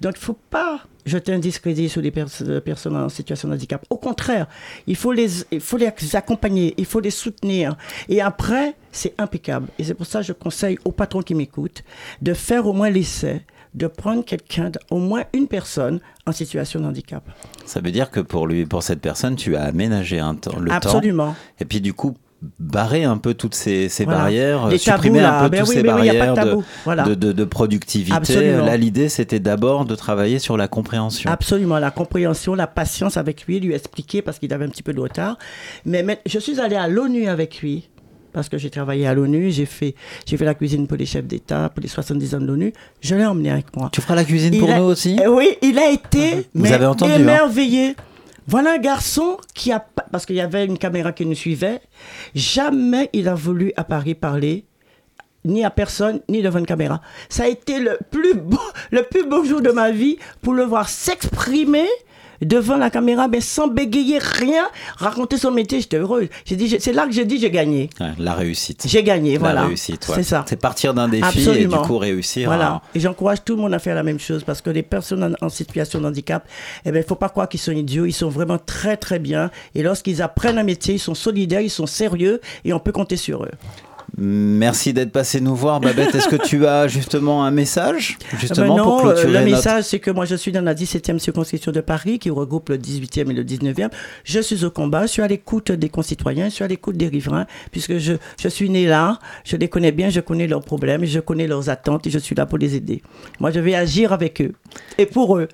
[0.00, 2.28] Donc, il ne faut pas jeter un discrédit sur les pers-
[2.64, 3.84] personnes en situation de handicap.
[3.88, 4.46] Au contraire,
[4.86, 7.76] il faut, les, il faut les accompagner, il faut les soutenir.
[8.08, 9.68] Et après, c'est impeccable.
[9.78, 11.82] Et c'est pour ça que je conseille aux patrons qui m'écoutent
[12.20, 13.42] de faire au moins l'essai,
[13.74, 17.22] de prendre quelqu'un, au moins une personne en situation de handicap.
[17.64, 20.68] Ça veut dire que pour lui, pour cette personne, tu as aménagé un temps, le
[20.70, 20.76] temps.
[20.76, 21.36] Absolument.
[21.60, 22.16] Et puis du coup,
[22.58, 24.20] barrer un peu toutes ces, ces Voilà.
[24.20, 26.64] barrières, Les supprimer tabous, un peu Ben toutes oui, ces oui, de barrières de, tabou.
[26.84, 27.02] Voilà.
[27.04, 28.16] de, de- de productivité.
[28.16, 28.64] Absolument.
[28.64, 31.30] Là, l'idée, c'était d'abord de travailler sur la compréhension.
[31.30, 34.92] Absolument, la compréhension, la patience avec lui, lui expliquer parce qu'il avait un petit peu
[34.94, 35.36] de retard.
[35.84, 37.88] Mais, mais je suis allée à l'ONU avec lui
[38.32, 41.26] parce que j'ai travaillé à l'ONU, j'ai fait, j'ai fait la cuisine pour les chefs
[41.26, 42.72] d'État, pour les 70 ans de l'ONU.
[43.00, 43.90] Je l'ai emmené avec moi.
[43.92, 45.18] Tu feras la cuisine Il pour a- nous aussi?
[45.22, 47.96] Eh Oui, il a été Vous mais avez entendu, hein émerveillé.
[48.46, 51.80] Voilà un garçon qui a parce qu'il y avait une caméra qui nous suivait,
[52.34, 54.64] jamais il a voulu à Paris parler
[55.44, 57.00] ni à personne, ni devant une caméra.
[57.28, 58.58] Ça a été le plus beau,
[58.90, 61.88] le plus beau jour de ma vie pour le voir s'exprimer
[62.46, 64.64] devant la caméra, mais sans bégayer rien,
[64.96, 65.80] raconter son métier.
[65.80, 66.28] J'étais heureuse.
[66.44, 67.90] J'ai dit, c'est là que j'ai dit, j'ai gagné.
[68.00, 68.84] Ouais, La réussite.
[68.88, 69.62] J'ai gagné, La voilà.
[69.66, 70.14] réussite, ouais.
[70.16, 70.44] C'est ça.
[70.48, 72.48] C'est partir d'un défi et du coup réussir.
[72.48, 72.82] Voilà.
[72.94, 75.46] Et j'encourage tout le monde à faire la même chose parce que les personnes en,
[75.46, 76.46] en situation de handicap,
[76.84, 78.06] eh ben, il faut pas croire qu'ils sont idiots.
[78.06, 79.50] Ils sont vraiment très, très bien.
[79.74, 83.16] Et lorsqu'ils apprennent un métier, ils sont solidaires, ils sont sérieux et on peut compter
[83.16, 83.50] sur eux.
[84.18, 86.14] Merci d'être passé nous voir, Babette.
[86.14, 89.38] Est-ce que tu as justement un message justement Ah ben pour non, euh, clôturer le
[89.40, 92.68] notre- message, c'est que moi, je suis dans la 17e circonscription de Paris, qui regroupe
[92.70, 93.88] le 18e et le 19e.
[94.24, 97.08] Je suis au combat, je suis à l'écoute des concitoyens, je suis à l'écoute des
[97.08, 101.04] riverains, puisque je, je suis né là, je les connais bien, je connais leurs problèmes,
[101.04, 103.02] je connais leurs attentes et je suis là pour les aider.
[103.38, 104.52] Moi, je vais agir avec eux
[104.98, 105.48] et pour eux.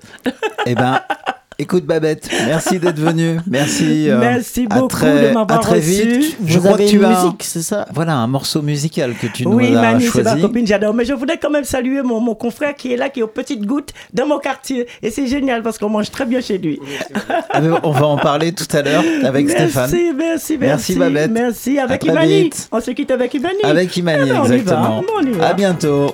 [0.65, 0.99] Eh ben,
[1.59, 3.39] écoute Babette, merci d'être venue.
[3.47, 4.09] Merci.
[4.09, 5.89] euh, Merci à beaucoup très- de m'avoir À très reçu.
[5.89, 6.37] vite.
[6.39, 7.85] Vous Je crois avez que tu une as musique, c'est ça?
[7.93, 10.41] voilà un morceau musical que tu oui, nous as Mani, c'est ma choisi.
[10.41, 10.93] copine, j'adore.
[10.93, 13.27] Mais je voudrais quand même saluer mon, mon confrère qui est là, qui est aux
[13.27, 14.87] petites gouttes dans mon quartier.
[15.01, 16.79] Et c'est génial parce qu'on mange très bien chez lui.
[17.51, 19.89] Ah on va en parler tout à l'heure avec merci, Stéphane.
[19.91, 21.31] Merci, merci, Merci, Babette.
[21.31, 22.43] Merci, avec À Imani.
[22.43, 22.67] vite.
[22.71, 23.59] On se quitte avec Imani.
[23.63, 25.03] Avec Imani, Eh ben, on y va, exactement.
[25.17, 25.47] on y va.
[25.47, 26.13] À bientôt.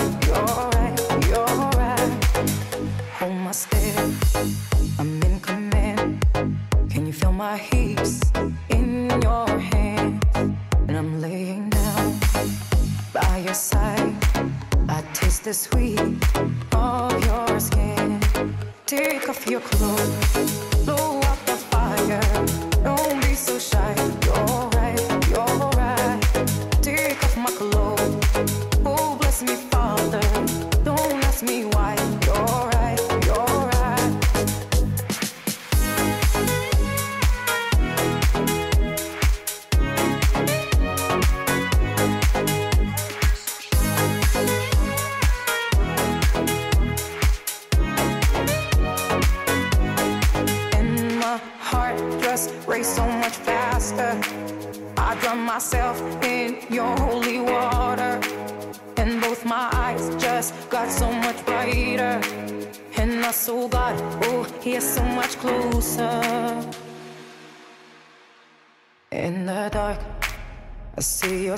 [15.43, 15.99] The sweet
[16.71, 18.19] of your skin.
[18.85, 20.70] Take off your clothes,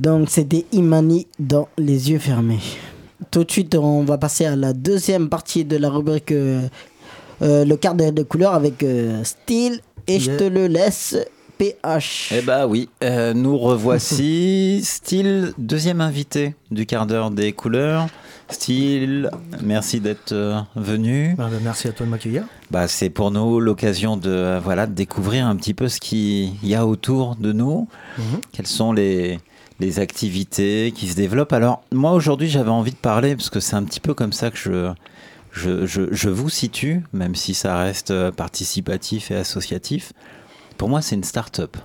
[0.00, 2.60] Donc c'était Imani dans les yeux fermés.
[3.30, 6.62] Tout de suite, on va passer à la deuxième partie de la rubrique euh,
[7.42, 11.18] euh, Le quart d'heure de couleur avec euh, Style et je te le laisse
[11.58, 12.32] PH.
[12.34, 14.80] Eh bah oui, euh, nous revoici.
[14.84, 18.06] Style, deuxième invité du quart d'heure des couleurs.
[18.48, 19.30] Style,
[19.62, 20.34] merci d'être
[20.76, 21.34] venu.
[21.36, 22.44] Bah, bah, merci à toi de m'accueillir.
[22.70, 26.74] Bah, c'est pour nous l'occasion de, voilà, de découvrir un petit peu ce qu'il y
[26.74, 27.86] a autour de nous.
[28.16, 28.40] Mhm.
[28.52, 29.38] Quelles sont les,
[29.80, 31.52] les activités qui se développent.
[31.52, 34.50] Alors, moi aujourd'hui, j'avais envie de parler, parce que c'est un petit peu comme ça
[34.50, 34.92] que je,
[35.52, 40.12] je, je, je vous situe, même si ça reste euh, participatif et associatif.
[40.76, 41.76] Pour moi, c'est une start-up.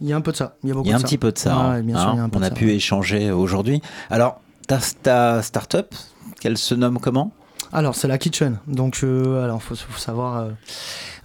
[0.00, 0.56] Il y a un peu de ça.
[0.64, 1.08] Il y a beaucoup Il y a un de ça.
[1.08, 1.54] petit peu de ça.
[1.54, 2.14] Hein, sûr, hein.
[2.16, 2.54] y a un peu On de a ça.
[2.54, 3.80] pu échanger aujourd'hui.
[4.10, 5.94] Alors, ta, ta start-up,
[6.40, 7.32] qu'elle se nomme comment?
[7.72, 8.58] Alors, c'est la kitchen.
[8.66, 10.36] Donc, euh, alors, faut, faut savoir.
[10.38, 10.50] euh,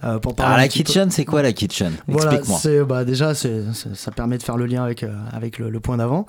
[0.04, 1.92] euh, pour parler Alors la kitchen, c'est quoi la kitchen?
[2.06, 2.58] Voilà, Explique-moi.
[2.62, 5.80] c'est bah déjà c'est ça permet de faire le lien avec euh, avec le, le
[5.80, 6.24] point d'avant,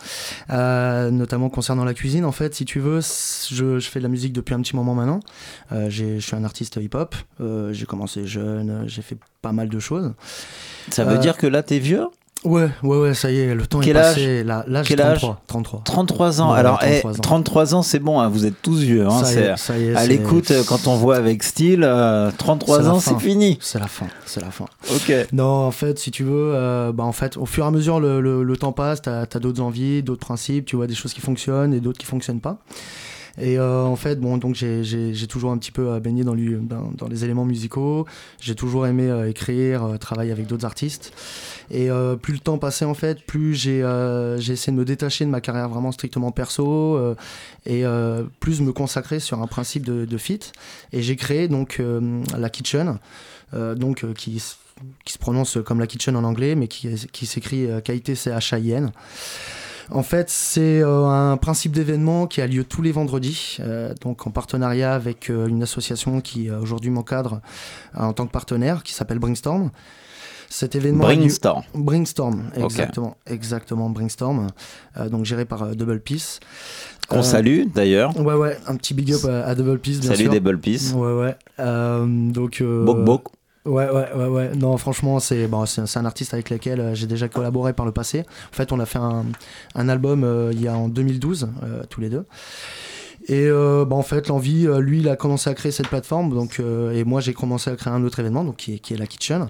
[0.49, 2.25] Euh, notamment concernant la cuisine.
[2.25, 4.95] En fait, si tu veux, je, je fais de la musique depuis un petit moment
[4.95, 5.19] maintenant.
[5.71, 7.15] Euh, j'ai- je suis un artiste hip-hop.
[7.41, 10.13] Euh, j'ai commencé jeune, j'ai fait pas mal de choses.
[10.89, 12.07] Ça veut dire que là, t'es vieux?
[12.45, 14.43] Ouais, ouais, ouais, ça y est, le temps Quel est passé.
[14.45, 15.81] Là, là Quel âge 33, 33.
[15.83, 16.53] 33 ans.
[16.53, 17.21] Ouais, Alors, eh, 33 ans.
[17.21, 19.05] 33 ans, c'est bon, hein, vous êtes tous vieux.
[19.05, 22.77] Hein, Ça est, ça est, à l'écoute, euh, quand on voit avec style, euh, 33
[22.77, 23.19] C'est la ans, c'est fin.
[23.19, 23.57] fini.
[23.61, 24.65] C'est la fin, c'est la fin.
[24.95, 25.13] Ok.
[25.33, 27.99] Non, en fait, si tu veux, euh, bah en fait, au fur et à mesure
[27.99, 31.13] le, le- le temps passe, t'as as, d'autres envies, d'autres principes, tu vois des choses
[31.13, 32.59] qui fonctionnent et d'autres qui fonctionnent pas.
[33.39, 37.07] Et euh, en fait, bon, donc j'ai- toujours un petit peu euh, baigné dans, dans,
[37.07, 38.05] les éléments musicaux.
[38.41, 41.13] J'ai toujours aimé euh, écrire, euh, travailler avec d'autres artistes.
[41.71, 43.79] Et euh, plus le temps passait, en fait, plus j'ai
[44.37, 46.99] essayé de me détacher de ma carrière vraiment strictement perso
[47.65, 47.83] et
[48.39, 50.39] plus me consacrer sur un principe de, de fit.
[50.91, 51.81] Et j'ai créé donc
[52.37, 52.97] la Kitchen,
[53.53, 54.41] donc qui
[55.03, 58.91] qui se prononce comme la kitchen en anglais, mais qui, s'écrit K-I-T-C-H-A-I-N.
[59.91, 64.27] En fait, c'est euh, un principe d'événement qui a lieu tous les vendredis, euh, donc
[64.27, 67.41] en partenariat avec euh, une association qui aujourd'hui m'encadre
[67.95, 69.71] en tant que partenaire, qui s'appelle Bringstorm.
[70.51, 71.61] Cet événement Brainstorm.
[71.75, 72.63] Bringstorm, Ok.
[72.63, 74.47] exactement, exactement Bringstorm,
[74.97, 76.39] euh, donc géré par euh, Double Peace.
[77.07, 78.17] Qu'on Euh, salue d'ailleurs.
[78.19, 80.33] Ouais, ouais, un petit big up à, à Double Peace, bien Salut sûr.
[80.33, 80.91] Double Peace.
[80.95, 81.35] Ouais, ouais.
[82.31, 82.63] Donc.
[82.63, 83.23] Bok bok.
[83.69, 84.51] Ouais, ouais, ouais, ouais.
[84.55, 87.91] Non, franchement, c'est bon, c'est un artiste avec lequel euh, j'ai déjà collaboré par le
[87.91, 88.21] passé.
[88.51, 89.25] En fait, on a fait un,
[89.75, 92.25] un album euh, il y a en 2012, euh, tous les deux.
[93.27, 96.59] Et euh, bah, en fait, l'envie, lui, il a commencé à créer cette plateforme, donc,
[96.59, 99.05] et moi, j'ai commencé à créer un autre événement, donc, qui, est, qui est la
[99.07, 99.47] Kitchen.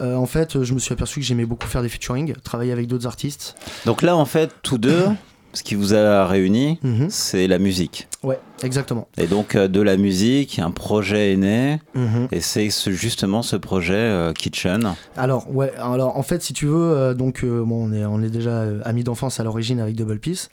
[0.00, 2.86] Euh, en fait, je me suis aperçu que j'aimais beaucoup faire des featuring, travailler avec
[2.86, 3.54] d'autres artistes.
[3.84, 5.04] Donc là, en fait, tous deux,
[5.54, 7.08] ce qui vous a réunis, Mhm.
[7.10, 8.06] c'est la musique.
[8.22, 9.08] Ouais, exactement.
[9.18, 11.80] Et donc, euh, de la musique, un projet est né.
[11.94, 12.28] Mhm.
[12.32, 14.94] Et c'est ce- justement ce projet euh, Kitchen.
[15.16, 18.30] Alors ouais, alors en fait si tu veux, euh, donc bon, on est on est
[18.30, 20.48] déjà amis d'enfance à l'origine avec Double Peace,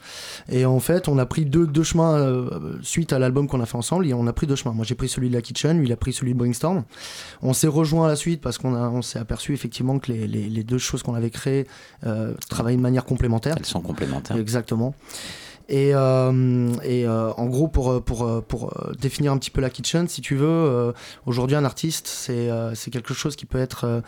[0.50, 2.46] et en fait on a pris deux, deux chemins
[2.82, 4.74] suite à l'album qu'on a fait ensemble, et on a pris deux chemins.
[4.74, 6.84] Moi j'ai pris celui de la Kitchen, lui il a pris celui de Bringstorm.
[7.42, 10.28] On s'est rejoint à la suite parce qu'on a on s'est aperçu effectivement que les,
[10.28, 11.66] les, les deux choses qu'on avait créées
[12.50, 13.56] travaillaient de manière complémentaire.
[13.58, 14.38] Elles sont complémentaires.
[14.38, 14.94] Exactement.
[15.70, 19.52] Et, euh, et euh, en gros, pour, euh, pour, euh, pour euh, définir un petit
[19.52, 20.94] peu la kitchen, si tu veux,
[21.26, 24.02] aujourd'hui, un artiste, c'est quelque chose qui peut être.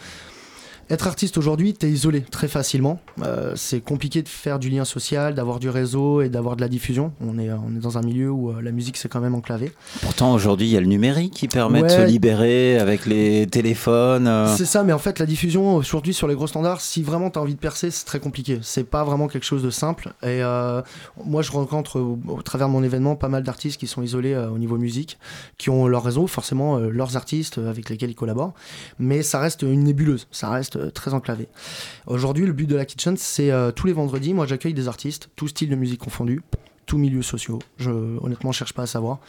[0.90, 3.00] Euh, être artiste aujourd'hui, t'es isolé très facilement.
[3.24, 6.68] Euh, c'est compliqué de faire du lien social, d'avoir du réseau et d'avoir de la
[6.68, 7.14] diffusion.
[7.22, 9.72] On est, on est dans un milieu où euh, la musique c'est quand même enclavé.
[10.02, 14.28] Pourtant, aujourd'hui, il y a le numérique qui permet de se libérer avec les téléphones.
[14.28, 14.56] euh.
[14.56, 17.40] C'est ça, mais en fait, la diffusion aujourd'hui sur les gros standards, si vraiment tu
[17.40, 18.60] as envie de percer, c'est très compliqué.
[18.62, 20.14] C'est pas vraiment quelque chose de simple.
[20.24, 20.82] Et euh,
[21.26, 24.50] moi, je rencontre au, travers de mon événement pas mal d'artistes qui sont isolés euh,
[24.50, 25.18] au niveau musique,
[25.58, 28.54] qui ont leur réseau, forcément euh, leurs artistes euh, avec lesquels ils collaborent.
[28.98, 31.48] Mais ça reste une nébuleuse, ça reste euh, très enclavé.
[32.08, 35.30] Aujourd'hui, le but de la Kitchen, c'est euh, tous les vendredis, moi j'accueille des artistes,
[35.36, 36.42] tout style de musique confondu,
[36.86, 37.60] tous milieux sociaux.
[37.78, 39.20] Je honnêtement cherche pas à savoir.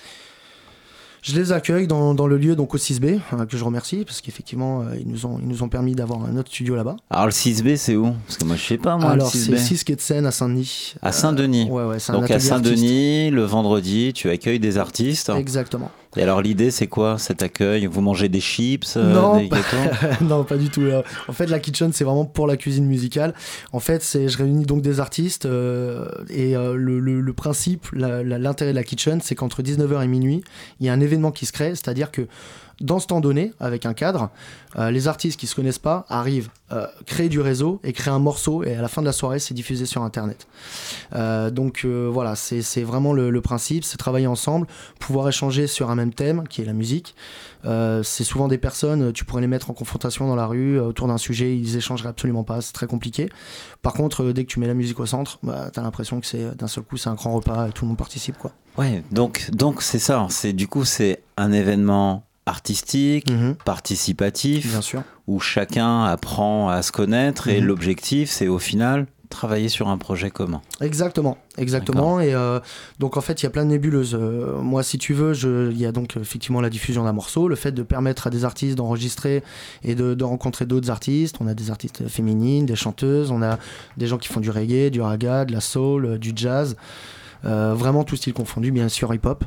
[1.23, 4.23] Je les accueille dans, dans le lieu donc au 6B, euh, que je remercie, parce
[4.23, 6.97] qu'effectivement, euh, ils, nous ont, ils nous ont permis d'avoir un autre studio là-bas.
[7.11, 8.15] Alors, le 6B, c'est où?
[8.27, 9.59] Parce que moi, je sais pas, moi, Alors, c'est 6B.
[9.59, 10.95] 6 quai de Seine à Saint-Denis.
[11.03, 11.69] À Saint-Denis.
[11.71, 15.31] Ouais, ouais, c'est Donc, à Saint-Denis, le vendredi, tu accueilles des artistes.
[15.37, 15.91] Exactement.
[16.17, 17.87] Et alors, l'idée, c'est quoi cet accueil?
[17.87, 20.25] Vous mangez des chips, euh, Non, des pas- gâteaux?
[20.25, 20.81] Non, pas du tout.
[20.83, 21.05] là.
[21.29, 23.33] En fait, la kitchen, c'est vraiment pour la cuisine musicale.
[23.73, 27.87] En fait, c'est je réunis donc des artistes euh, et euh, le, le- le principe,
[27.93, 30.43] l'intérêt de la kitchen, c'est qu'entre 19h et minuit,
[30.81, 32.23] il y a un événement qui se crée, c'est-à-dire que
[32.81, 34.31] dans ce temps donné, avec un cadre,
[34.77, 38.21] euh, les artistes qui se connaissent pas arrivent, euh, créer du réseau et créer un
[38.21, 40.47] morceau et à la fin de la soirée, c'est diffusé sur Internet.
[41.15, 44.67] Euh, donc euh, voilà, c'est vraiment le, principe, c'est travailler ensemble,
[45.01, 47.15] pouvoir échanger sur un même thème qui est la musique.
[47.65, 51.19] C'est souvent des personnes, tu pourrais les mettre en confrontation dans la rue autour d'un
[51.19, 53.29] sujet, ils échangeraient absolument pas, c'est très compliqué.
[53.83, 56.57] Par contre, dès que tu mets la musique au centre, bah, t'as l'impression que c'est
[56.57, 58.53] d'un seul coup c'est un grand repas et tout le monde participe quoi.
[58.79, 60.27] Ouais, donc donc c'est ça.
[60.31, 63.55] C'est du coup c'est un événement artistique, Mhm.
[63.65, 65.03] participatif, Bien sûr.
[65.27, 67.67] où chacun apprend à se connaître et Mhm.
[67.67, 70.61] l'objectif c'est au final travailler sur un projet commun.
[70.81, 72.19] Exactement, exactement.
[72.19, 72.59] Et euh,
[72.99, 74.17] donc en fait, il y a plein de nébuleuses.
[74.21, 75.35] Euh, moi, si tu veux,
[75.71, 78.45] il y a donc effectivement la diffusion d'un morceau, le fait de permettre à des
[78.45, 79.45] artistes d'enregistrer
[79.85, 81.37] et de, de rencontrer d'autres artistes.
[81.39, 83.61] On a des artistes féminines, des chanteuses, on a
[83.97, 86.75] des gens qui font du reggae, du raga, de la soul, euh, du jazz,
[87.47, 89.45] Euh, vraiment tout style confondu, bien sûr hip-hop.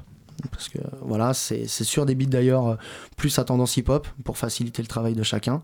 [0.51, 2.77] Parce que voilà, c'est sur des beats d'ailleurs
[3.17, 5.61] plus à tendance hip-hop pour faciliter le travail de chacun.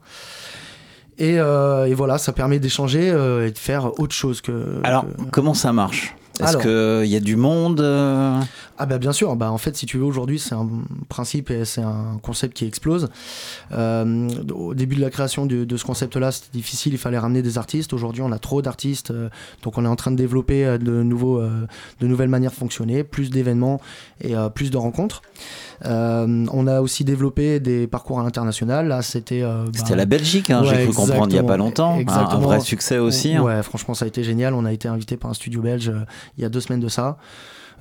[1.17, 4.79] Et, euh, et voilà, ça permet d'échanger euh, et de faire autre chose que.
[4.84, 6.15] Alors que- comment ça marche?
[6.39, 6.58] Est-ce
[7.04, 8.39] qu'il y a du monde euh,
[8.78, 10.67] Ah bah bien sûr, bah en fait si tu veux aujourd'hui c'est un
[11.10, 13.10] principe et c'est un concept qui explose.
[13.71, 17.41] Euh, au début de la création de, de ce concept-là c'était difficile, il fallait ramener
[17.41, 17.93] des artistes.
[17.93, 19.30] Aujourd'hui on a trop d'artistes, euh,
[19.63, 21.67] donc on est en train de développer de, nouveaux, euh,
[21.99, 23.82] de nouvelles manières de fonctionner, plus d'événements
[24.21, 25.22] et plus de rencontres.
[25.86, 28.88] On a aussi développé des parcours à l'international.
[28.88, 29.41] Là c'était...
[29.41, 31.93] bah, C'était la Belgique, hein, j'ai cru comprendre il n'y a pas longtemps.
[31.93, 32.39] Un- Un, Exactement.
[32.41, 33.34] vrai succès aussi.
[33.36, 33.43] hein.
[33.43, 34.53] Ouais, franchement, ça a été génial.
[34.53, 35.91] On a été invité par un studio belge
[36.38, 37.17] il y a deux semaines de ça.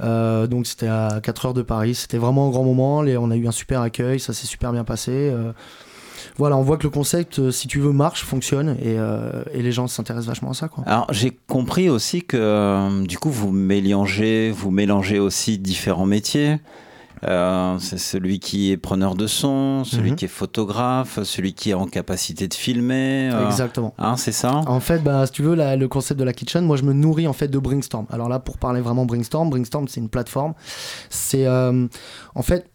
[0.00, 1.94] Euh, donc c'était à 4 heures de Paris.
[1.94, 2.98] C'était vraiment un grand moment.
[2.98, 4.20] On a eu un super accueil.
[4.20, 5.12] Ça s'est super bien passé.
[5.12, 5.52] Euh,
[6.36, 8.96] voilà, on voit que le concept, euh, si tu veux, marche, fonctionne et,
[9.54, 10.68] les gens s'intéressent vachement à ça.
[10.86, 16.58] Alors j'ai compris aussi que du coup vous mélangez, vous mélangez aussi différents métiers.
[17.24, 20.16] Euh, c'est celui qui est preneur de son, celui Mhm.
[20.16, 23.30] qui est photographe, celui qui est en capacité de filmer.
[23.32, 23.94] euh, Exactement.
[23.98, 24.60] hein, c'est ça?
[24.66, 26.92] En fait, bah, si tu veux, la- le concept de la kitchen, moi je me
[26.92, 28.06] nourris en fait de Brainstorm.
[28.10, 30.54] Alors là, pour parler vraiment Brainstorm, Brainstorm c'est une plateforme.
[31.10, 31.86] C'est euh,
[32.34, 32.70] en fait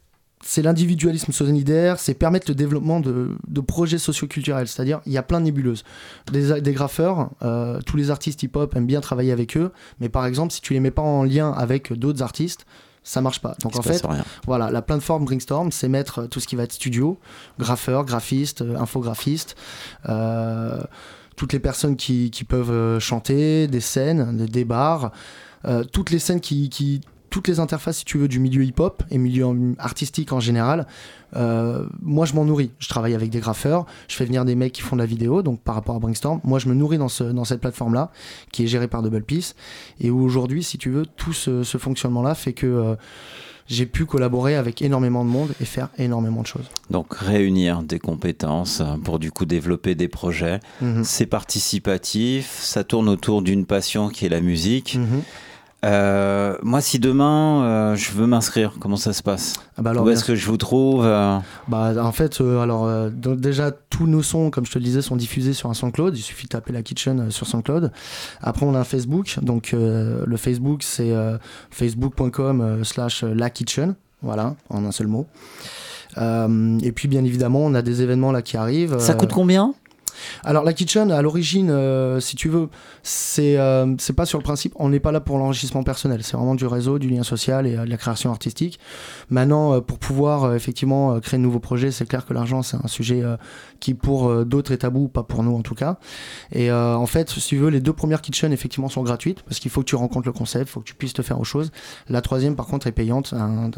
[0.45, 4.67] c'est l'individualisme solidaire, c'est permettre le développement de, de projets socioculturels.
[4.67, 5.85] C'est-à-dire, il y a plein de nébuleuses.
[6.33, 7.29] Des, des graffeurs,
[7.85, 9.71] tous les artistes hip-hop aiment bien travailler avec eux,
[10.01, 12.65] mais par exemple, si tu les mets pas en lien avec d'autres artistes,
[13.03, 13.55] ça marche pas.
[13.61, 14.23] Donc Il en fait, rien.
[14.45, 17.19] voilà, la plateforme Brainstorm, c'est mettre euh, tout ce qui va être studio,
[17.59, 19.55] graffeur, graphiste, euh, infographiste,
[20.09, 20.81] euh,
[21.35, 25.11] toutes les personnes qui, qui peuvent chanter, des scènes, des, des bars,
[25.65, 27.01] euh, toutes les scènes qui, qui-
[27.33, 29.47] toutes les interfaces, si tu veux, du milieu hip-hop et milieu
[29.79, 30.85] artistique en général.
[31.35, 32.69] Euh, moi, je m'en nourris.
[32.77, 35.41] Je travaille avec des graffeurs, je fais venir des mecs qui font de la vidéo,
[35.41, 38.11] donc par rapport à Brainstorm, moi, je me nourris dans, ce, dans cette plateforme-là,
[38.51, 39.55] qui est gérée par Double Peace,
[39.99, 42.95] et où aujourd'hui, si tu veux, tout ce, ce fonctionnement-là fait que euh,
[43.65, 46.69] j'ai pu collaborer avec énormément de monde et faire énormément de choses.
[46.91, 50.59] Donc réunir des compétences pour du coup développer des projets.
[50.81, 51.03] Mhm.
[51.03, 54.97] C'est participatif, ça tourne autour d'une passion qui est la musique.
[54.99, 55.23] Mhm.
[55.83, 60.05] Euh, moi, si demain euh, je veux m'inscrire, comment ça se passe Ah bah alors,
[60.05, 63.71] Où est-ce que je vous trouve euh, Bah, en fait, euh, alors euh, donc déjà
[63.71, 66.17] tous nos sons, comme je te le disais, sont diffusés sur un SoundCloud.
[66.17, 67.91] Il suffit de taper la kitchen sur SoundCloud.
[68.41, 69.37] Après, on a un Facebook.
[69.41, 71.37] Donc euh, le Facebook, c'est euh,
[71.71, 73.95] facebook.com euh, slash la kitchen.
[74.21, 75.27] Voilà, en un seul mot.
[76.17, 78.99] Euh, et puis, bien évidemment, on a des événements là qui arrivent.
[78.99, 79.73] Ça coûte combien
[80.43, 82.69] alors la kitchen, à l'origine, euh, si tu veux,
[83.03, 84.73] c'est euh, c'est pas sur le principe.
[84.77, 86.21] On n'est pas là pour l'enrichissement personnel.
[86.23, 88.79] C'est vraiment du réseau, du lien social et euh, de la création artistique.
[89.29, 92.77] Maintenant, euh, pour pouvoir euh, effectivement créer de nouveaux projets, c'est clair que l'argent c'est
[92.77, 93.37] un sujet euh,
[93.79, 95.97] qui pour d'autres est tabou, pas pour nous en tout cas.
[96.51, 99.59] Et euh, en fait, si tu veux, les deux premières kitchen effectivement sont gratuites parce
[99.59, 101.43] qu'il faut que tu rencontres le concept, il faut que tu puisses te faire aux
[101.43, 101.71] choses.
[102.07, 103.71] La troisième, par contre, est payante, un,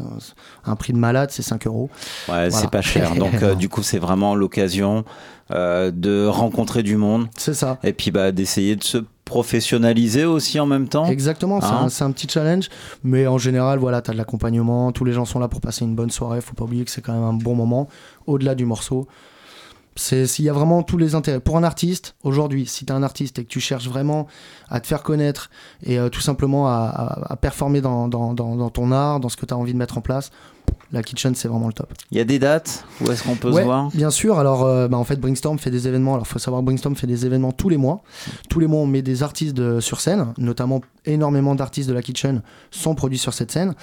[0.64, 1.90] un prix de malade, c'est 5 euros.
[2.28, 2.50] Ouais, Voilà.
[2.50, 3.14] c'est pas cher.
[3.16, 5.04] Donc euh, du coup, c'est vraiment l'occasion
[5.50, 7.28] euh, de rencontrer du monde.
[7.36, 7.78] C'est ça.
[7.84, 11.06] Et puis bah d'essayer de se professionnaliser aussi en même temps.
[11.06, 12.68] Exactement, c'est Hein un, c'est un petit challenge,
[13.04, 15.84] mais en général, voilà, tu as de l'accompagnement, tous les gens sont là pour passer
[15.84, 17.88] une bonne soirée, faut pas oublier que c'est quand même un bon moment,
[18.26, 19.06] au-delà du morceau.
[19.98, 21.40] C'est s'il y a vraiment tous les intérêts.
[21.40, 24.26] Pour un artiste, aujourd'hui, si tu es un artiste et que tu cherches vraiment
[24.68, 25.48] à te faire connaître
[25.82, 29.30] et euh, tout simplement à, à- à performer dans, dans- dans- dans ton art, dans
[29.30, 30.30] ce que tu as envie de mettre en place,
[30.92, 31.92] la kitchen, c'est vraiment le top.
[32.12, 34.38] Il y a des dates Où est-ce qu'on peut Ouais, se voir Bien sûr.
[34.38, 36.14] Alors, euh, bah, en fait, Brainstorm fait des événements.
[36.14, 38.02] Alors, faut savoir, Brainstorm fait des événements tous les mois.
[38.48, 42.02] Tous les mois, on met des artistes de- sur scène, notamment énormément d'artistes de la
[42.02, 42.40] Kitchen
[42.70, 43.74] sont produits sur cette scène.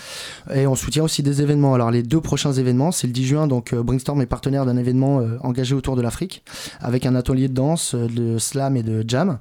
[0.54, 1.74] Et on soutient aussi des événements.
[1.74, 3.48] Alors, les deux prochains événements, c'est le 10 juin.
[3.48, 6.44] Donc, euh, Brainstorm est partenaire d'un événement euh, engagé autour de l'Afrique,
[6.80, 9.40] avec un atelier de danse, euh, de slam et de jam.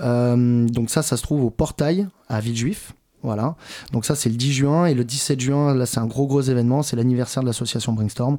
[0.00, 2.92] Euh, donc, ça, ça se trouve au Portail à Villejuif.
[3.24, 3.56] Voilà.
[3.92, 6.42] Donc ça c'est le 10 juin et le 17 juin là c'est un gros gros
[6.42, 8.36] événement, c'est l'anniversaire de l'association Brainstorm.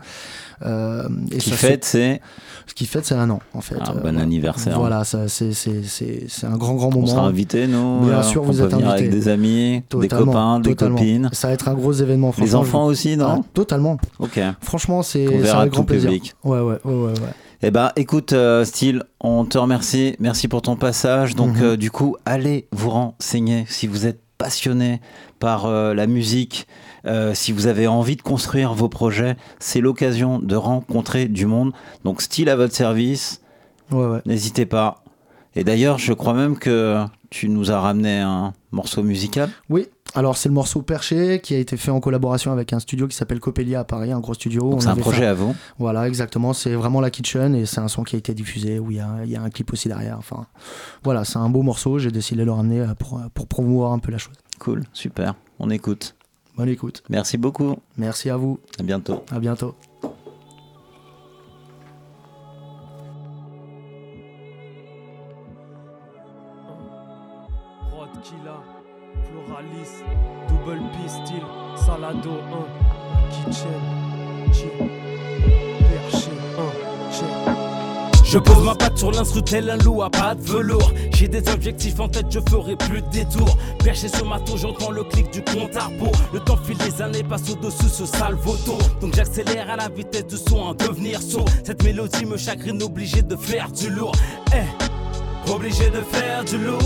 [0.65, 2.21] Euh, et Qui ça, fête, c'est-
[2.65, 3.75] ce qui fête c'est un an en fait.
[3.81, 4.77] Ah, Euh, bon anniversaire.
[4.79, 7.07] Voilà, ça, c'est c'est- c'est- c'est un grand grand On moment.
[7.07, 9.07] sera invités, nous Bien euh, sûr, on vous êtes venir invités.
[9.07, 10.97] avec des amis, des copains, des totalement.
[10.97, 11.29] copines.
[11.33, 12.27] Ça va être un gros événement.
[12.29, 13.97] Les franchement, enfants je- aussi, non Ah, Totalement.
[14.19, 14.39] Ok.
[14.61, 16.09] Franchement, c'est avec grand plaisir.
[16.09, 16.33] public.
[16.43, 17.09] Ouais, ouais, ouais, ouais.
[17.09, 17.13] ouais.
[17.61, 20.15] Eh ben, écoute, euh, Style, on te remercie.
[20.19, 21.35] Merci pour ton passage.
[21.35, 21.63] Donc, Mhm.
[21.63, 25.01] euh, du coup, allez vous renseigner si vous êtes passionné
[25.39, 26.67] par euh, la musique,
[27.05, 29.35] euh, si vous avez envie de construire vos projets.
[29.59, 31.73] C'est l'occasion de rencontrer du monde.
[32.03, 33.41] Donc, Style à votre service.
[33.91, 34.21] Ouais, ouais.
[34.25, 35.03] N'hésitez pas.
[35.55, 39.49] Et d'ailleurs, je crois même que tu nous as ramené un morceau musical.
[39.69, 43.07] Oui, alors c'est le morceau Perché qui a été fait en collaboration avec un studio
[43.07, 44.77] qui s'appelle Copelia à Paris, un gros studio.
[44.79, 45.55] C'est un projet fait à vous.
[45.77, 46.53] Voilà, exactement.
[46.53, 48.99] C'est vraiment la kitchen et c'est un son qui a été diffusé où il y
[48.99, 50.17] a, il y a un clip aussi derrière.
[50.17, 50.47] Enfin,
[51.03, 51.99] voilà, c'est un beau morceau.
[51.99, 54.35] J'ai décidé de le ramener euh, pour, pour promouvoir un peu la chose.
[54.59, 55.35] Cool, super.
[55.59, 56.15] On écoute.
[56.57, 57.03] Bonne écoute.
[57.09, 57.75] Merci beaucoup.
[57.97, 58.59] Merci à vous.
[58.79, 59.23] À bientôt.
[59.29, 59.75] À bientôt.
[71.95, 73.69] Salado 1, Kitchen,
[74.51, 74.67] Chill,
[75.79, 78.25] Perché 1, Check.
[78.25, 80.91] Je pose ma patte sur l'instru tel un loup à pas de velours.
[81.13, 83.57] J'ai des objectifs en tête, je ferai plus de détours.
[83.81, 86.11] Perché sur ma tour, j'entends le clic du compte à rebours.
[86.33, 88.79] Le temps file, les années passent au-dessus ce sale vautour.
[88.99, 91.45] Donc j'accélère à la vitesse du son, à devenir sourd.
[91.63, 94.11] Cette mélodie me chagrine, obligé de faire du lourd.
[94.53, 96.81] Eh, obligé de faire du lourd.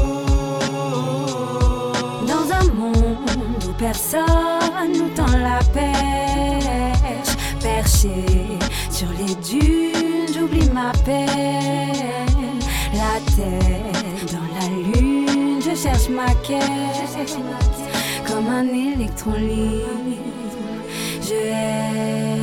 [2.28, 3.49] Dans un monde
[3.80, 8.26] personne nous tend la perche, perché
[8.92, 11.28] sur les dunes, j'oublie ma peine.
[12.94, 14.68] La tête dans la
[15.00, 17.40] lune, je cherche ma quête.
[18.28, 20.18] Comme un électron libre,
[21.22, 22.39] je hais.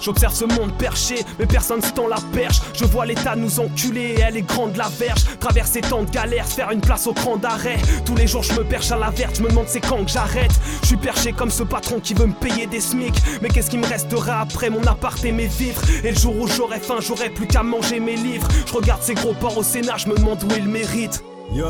[0.00, 2.60] J'observe ce monde perché, mais personne se tend la perche.
[2.74, 5.24] Je vois l'état nous enculer, elle est grande la verge.
[5.40, 7.78] Traverser tant de galères, faire une place au cran d'arrêt.
[8.04, 10.10] Tous les jours je me perche à la verte, je me demande c'est quand que
[10.10, 10.52] j'arrête.
[10.82, 13.14] Je suis perché comme ce patron qui veut me payer des SMIC.
[13.42, 16.46] Mais qu'est-ce qui me restera après mon appart et mes vivres Et le jour où
[16.46, 18.48] j'aurai faim, j'aurai plus qu'à manger mes livres.
[18.66, 21.22] Je regarde ces gros porcs au Sénat, je me demande où ils méritent.
[21.52, 21.66] Yo,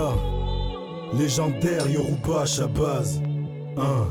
[1.16, 3.20] légendaire Yoruba à base.
[3.76, 4.06] Hein.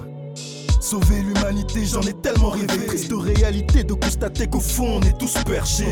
[0.80, 2.86] Sauver l'humanité, j'en ai tellement rêvé.
[2.88, 5.92] Triste réalité de constater qu'au fond on est tous perchés.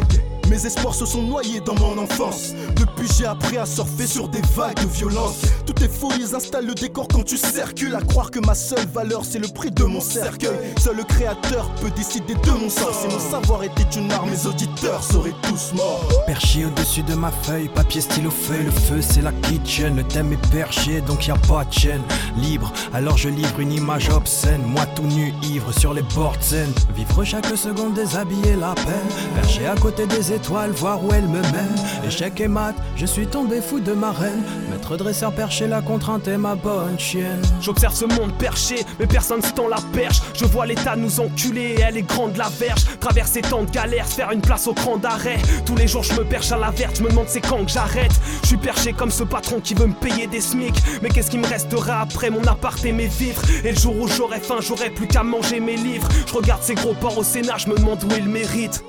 [0.49, 2.53] Mes espoirs se sont noyés dans mon enfance.
[2.75, 5.41] Depuis j'ai appris à surfer sur des vagues de violence.
[5.65, 7.95] Tout est faux, ils installent le décor quand tu circules.
[7.95, 10.73] À croire que ma seule valeur c'est le prix de mon cercueil.
[10.77, 12.93] Seul le créateur peut décider de mon sort.
[12.93, 16.07] Si mon savoir était une arme, mes auditeurs seraient tous morts.
[16.27, 20.33] Perché au-dessus de ma feuille, papier, stylo, feuille, le feu c'est la kitchen, le thème
[20.33, 22.01] est perché donc y a pas de chaîne.
[22.37, 26.73] Libre, alors je livre une image obscène, moi tout nu, ivre sur les bords de.
[26.95, 29.09] Vivre chaque seconde, déshabiller la peine.
[29.35, 31.75] Perché à côté des voir où elle me mène.
[32.05, 34.43] Échec et mat, je suis tombé fou de ma reine.
[34.69, 37.41] Maître dresseur perché, la contrainte est ma bonne chienne.
[37.61, 40.21] J'observe ce monde perché, mais personne se tend la perche.
[40.33, 42.85] Je vois l'état nous enculer, elle est grande la verge.
[42.99, 45.37] Traverser tant de galères, faire une place au cran d'arrêt.
[45.65, 47.71] Tous les jours je me perche à la verte, je me demande c'est quand que
[47.71, 48.13] j'arrête.
[48.43, 50.75] Je suis perché comme ce patron qui veut me payer des SMIC.
[51.01, 53.41] Mais qu'est-ce qui me restera après mon appart et mes vivres?
[53.63, 56.07] Et le jour où j'aurai faim, j'aurai plus qu'à manger mes livres.
[56.27, 58.83] Je regarde ces gros porcs au Sénat, je me demande où ils méritent.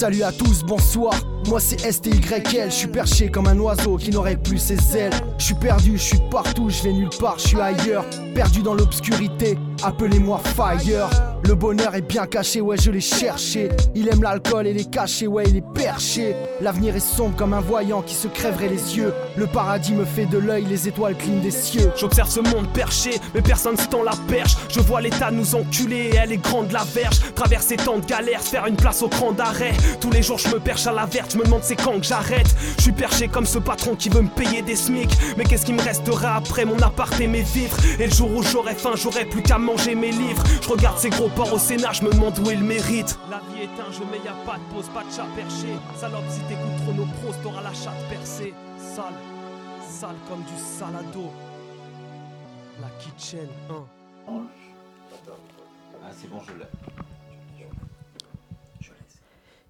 [0.00, 1.12] Salut à tous, bonsoir.
[1.46, 5.12] Moi c'est STYL, je suis perché comme un oiseau qui n'aurait plus ses ailes.
[5.36, 8.06] Je suis perdu, je suis partout, je vais nulle part, je suis ailleurs.
[8.34, 11.08] Perdu dans l'obscurité, appelez-moi Fire.
[11.44, 13.70] Le bonheur est bien caché, ouais je l'ai cherché.
[13.94, 16.36] Il aime l'alcool et les cachets, ouais il est perché.
[16.60, 19.12] L'avenir est sombre comme un voyant qui se crèverait les yeux.
[19.36, 21.90] Le paradis me fait de l'œil, les étoiles clignent des cieux.
[21.96, 24.56] J'observe ce monde perché, mais personne se tend la perche.
[24.68, 27.18] Je vois l'état nous enculer, elle est grande la verge.
[27.34, 29.72] Traverser tant de galères, faire une place au cran d'arrêt.
[30.00, 32.06] Tous les jours je me perche à la verte, je me demande c'est quand que
[32.06, 32.54] j'arrête.
[32.76, 35.10] Je suis perché comme ce patron qui veut me payer des SMIC.
[35.36, 37.76] Mais qu'est-ce qui me restera après mon appart et mes vivres?
[37.98, 40.42] Et le jour où j'aurai faim, j'aurai plus qu'à manger mes livres.
[40.62, 43.18] Je regarde ces gros porcs au Sénat, je me demande où ils méritent.
[43.30, 45.68] La vie est un jeu, mais y a pas de pause, pas de chat perché.
[45.96, 48.52] Salope, si t'écoutes trop nos pros, t'auras la chatte percée.
[48.78, 49.14] Sale,
[49.88, 51.30] sale comme du salado.
[52.80, 53.74] La kitchen 1.
[54.28, 56.66] Ah, c'est bon, je l'ai.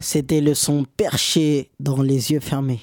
[0.03, 2.81] C'était le son perché dans les yeux fermés.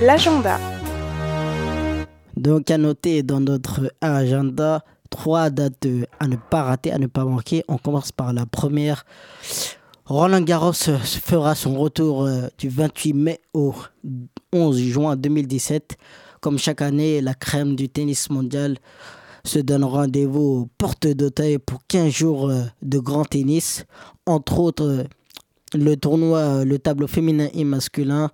[0.00, 0.58] L'agenda.
[2.38, 5.88] Donc à noter dans notre agenda trois dates
[6.20, 7.64] à ne pas rater, à ne pas manquer.
[7.66, 9.04] On commence par la première.
[10.06, 13.74] Roland Garros fera son retour euh, du 28 mai au
[14.52, 15.96] 11 juin 2017.
[16.40, 18.78] Comme chaque année, la crème du tennis mondial
[19.44, 23.84] se donne rendez-vous aux portes d'Auteuil pour 15 jours euh, de grand tennis.
[24.26, 25.04] Entre autres, euh,
[25.74, 28.30] le tournoi, le tableau féminin et masculin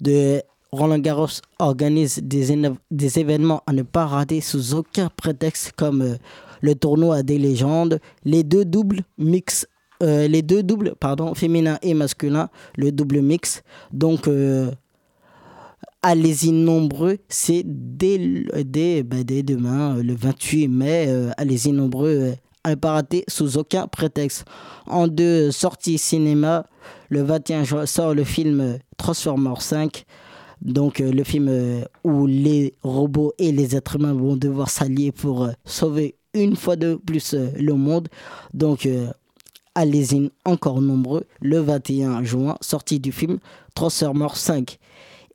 [0.00, 0.40] de
[0.72, 6.00] Roland Garros organise des, éne- des événements à ne pas rater sous aucun prétexte comme
[6.02, 6.14] euh,
[6.62, 9.66] le tournoi des légendes, les deux doubles mix,
[10.02, 13.62] euh, les deux doubles pardon féminin et masculin, le double mix.
[13.92, 14.70] Donc euh,
[16.02, 22.32] allez-y nombreux, c'est dès, bah, dès demain, le 28 mai, allez-y nombreux,
[22.64, 24.44] à ne pas rater sous aucun prétexte.
[24.86, 26.64] En deux sorties cinéma,
[27.10, 30.04] le 21 juin sort le film Transformers 5.
[30.62, 35.10] Donc euh, le film euh, où les robots et les êtres humains vont devoir s'allier
[35.10, 38.08] pour euh, sauver une fois de plus le monde.
[38.54, 38.88] Donc
[39.74, 41.24] allez-y encore nombreux.
[41.42, 43.38] Le 21 juin, sortie du film
[43.74, 44.78] Transformers 5.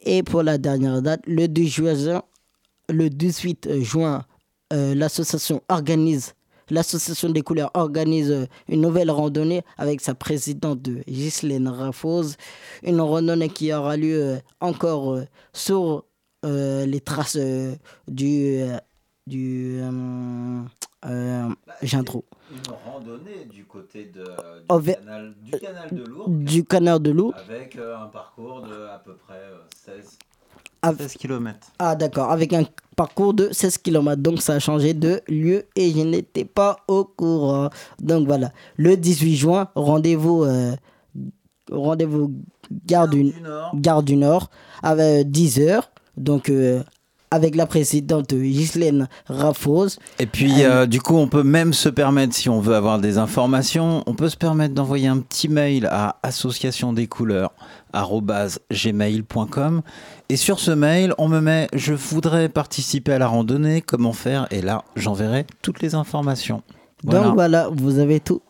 [0.01, 2.23] Et pour la dernière date, le 2 juin,
[2.89, 4.25] le 18 juin,
[4.71, 6.33] l'association organise
[6.69, 12.37] l'association des couleurs organise euh, une nouvelle randonnée avec sa présidente euh, Ghislaine Raffose.
[12.83, 15.19] Une randonnée qui aura lieu euh, encore
[15.53, 16.05] sur
[16.45, 17.37] euh, les traces
[18.07, 18.63] du,
[19.25, 19.81] du
[21.05, 21.49] euh,
[21.81, 22.25] j'ai un trou.
[22.51, 26.43] Une randonnée du côté de, du, canal, du canal de Lourdes.
[26.43, 27.33] du canal de Loup.
[27.35, 30.17] Avec euh, un parcours de à peu près euh, 16,
[30.81, 31.59] Ah, 16 km.
[31.79, 32.63] Ah d'accord, avec un
[32.95, 34.21] parcours de 16 km.
[34.21, 37.69] Donc ça a changé de lieu et je n'étais pas au courant.
[37.99, 40.75] Donc voilà, le 18 juin, rendez-vous euh,
[41.71, 42.33] rendez-vous
[42.85, 43.33] gare du,
[43.75, 44.49] gare du Nord
[44.83, 45.81] à 10h.
[46.17, 46.83] Donc euh,
[47.31, 49.99] avec la présidente Ghislaine Raffose.
[50.19, 53.17] Et puis, euh, du coup, on peut même se permettre, si on veut avoir des
[53.17, 56.17] informations, on peut se permettre d'envoyer un petit mail à
[57.93, 59.81] associationdescouleurs@gmail.com.
[60.29, 64.47] Et sur ce mail, on me met je voudrais participer à la randonnée, comment faire?
[64.51, 66.63] Et là, j'enverrai toutes les informations.
[67.03, 67.25] Voilà.
[67.25, 68.41] Donc voilà, vous avez tout.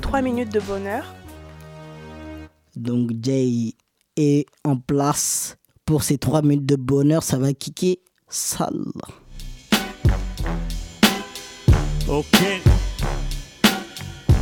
[0.00, 1.04] Trois minutes de bonheur.
[2.76, 3.74] Donc Jay
[4.16, 5.56] est en place
[5.86, 7.22] pour ces 3 minutes de bonheur.
[7.22, 8.84] Ça va kicker sale.
[12.08, 12.36] Ok.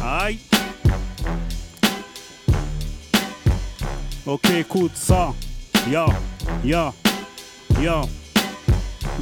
[0.05, 0.39] Aïe.
[4.27, 5.33] Ok, écoute ça.
[5.89, 6.07] Yo,
[6.65, 6.93] yo,
[7.81, 8.03] yo.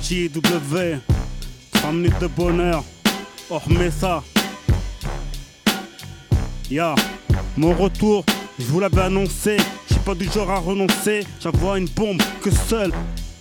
[0.03, 0.99] JW.
[1.73, 2.83] 3 minutes de bonheur.
[3.51, 4.23] On remet ça.
[6.71, 6.95] Ya,
[7.57, 8.25] mon retour,
[8.59, 9.59] je vous l'avais annoncé.
[9.89, 11.27] Je suis pas du genre à renoncer.
[11.43, 12.93] J'envoie une bombe que seul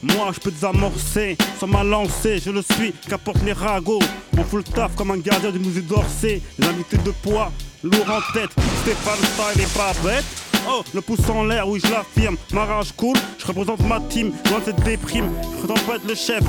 [0.04, 1.38] moi je peux désamorcer.
[1.60, 4.00] Sans ma lancée, je le suis, qu'apportent les ragots.
[4.38, 6.42] On fout le taf comme un gardien du musée d'Orsay.
[6.58, 7.52] Les invités de poids,
[7.84, 8.52] lourd en tête.
[8.82, 10.26] Stéphane Style et pas bête.
[10.68, 12.38] Oh, le pouce en l'air, oui je l'affirme.
[12.52, 14.32] Ma rage cool, je représente ma team.
[14.50, 16.44] Loin de cette déprime, je prétends pas être le chef.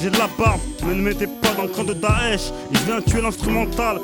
[0.00, 2.52] J'ai de la barbe, mais ne mettez pas dans le camp de Daesh.
[2.72, 4.00] Je viens tuer l'instrumental.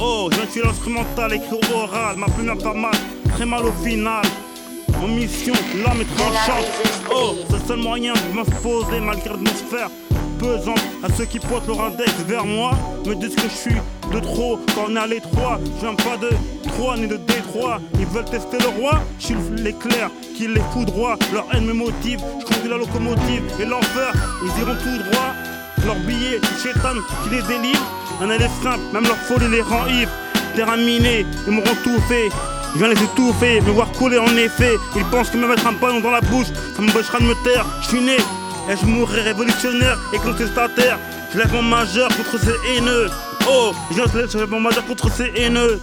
[0.00, 2.16] Oh, je viens tuer l'instrumental, écrit oral.
[2.16, 2.94] Ma plume a pas mal,
[3.34, 4.22] très mal au final.
[5.02, 6.66] En mission, l'âme est tranchante.
[7.12, 9.90] Oh, c'est le seul moyen de m'imposer malgré l'atmosphère
[10.38, 10.80] pesante.
[11.02, 12.72] À ceux qui pointent leur index vers moi,
[13.04, 13.80] me disent que je suis
[14.12, 15.58] de trop quand on est à l'étroit.
[15.76, 16.28] Je viens pas de
[16.68, 17.80] 3 ni de Détroit.
[17.98, 21.16] Ils veulent tester le roi, je suis l'éclair qui les foudroie.
[21.32, 24.12] Leur haine me motive, je conduis la locomotive et l'enfer,
[24.44, 25.32] ils iront tout droit.
[25.84, 26.94] Leur billet, c'est Chétan
[27.24, 27.82] qui les délivre.
[28.20, 30.12] Un aller simple, même leur folie les rend ivres.
[30.54, 32.28] Terrain miné, ils m'auront tout fait.
[32.74, 34.76] Je viens les étouffer, me voir couler en effet.
[34.96, 37.66] Ils pensent que me mettre un ballon dans la bouche, ça m'empêchera de me taire.
[37.82, 38.16] Je suis né,
[38.70, 40.98] et je mourrai révolutionnaire et contestataire?
[41.32, 43.10] Je lève mon majeur contre ces haineux.
[43.48, 45.80] Oh, je lève mon majeur contre ces haineux.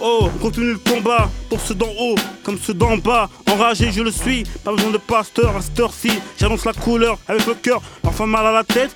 [0.00, 3.30] Oh, on continue le combat pour ceux d'en haut comme ceux d'en bas.
[3.50, 6.10] Enragé, je le suis, pas besoin de pasteur à cette heure-ci.
[6.38, 8.94] J'annonce la couleur avec le cœur, parfois mal à la tête.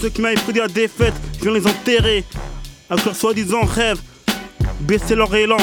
[0.00, 2.24] Ceux qui m'avaient prédit la défaite, je viens les enterrer.
[2.88, 4.00] Avec leur soi-disant rêve,
[4.80, 5.58] baisser leur élan.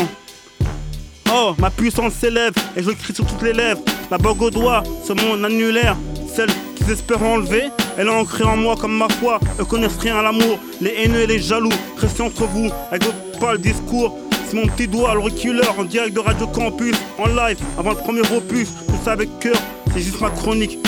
[1.32, 3.82] Oh, ma puissance s'élève et je crie sur toutes les lèvres.
[4.10, 5.96] La bague au doigt, ce monde annulaire,
[6.34, 9.40] celle qu'ils espèrent enlever, elle est ancrée en moi comme ma foi.
[9.60, 11.70] Eux connaissent rien à l'amour, les haineux et les jaloux.
[11.98, 14.18] Restez entre vous avec votre pâle discours.
[14.48, 17.98] C'est mon petit doigt, le reculeur, en direct de Radio Campus, en live, avant le
[17.98, 18.70] premier opus.
[18.88, 19.56] Tout ça avec cœur,
[19.94, 20.80] c'est juste ma chronique.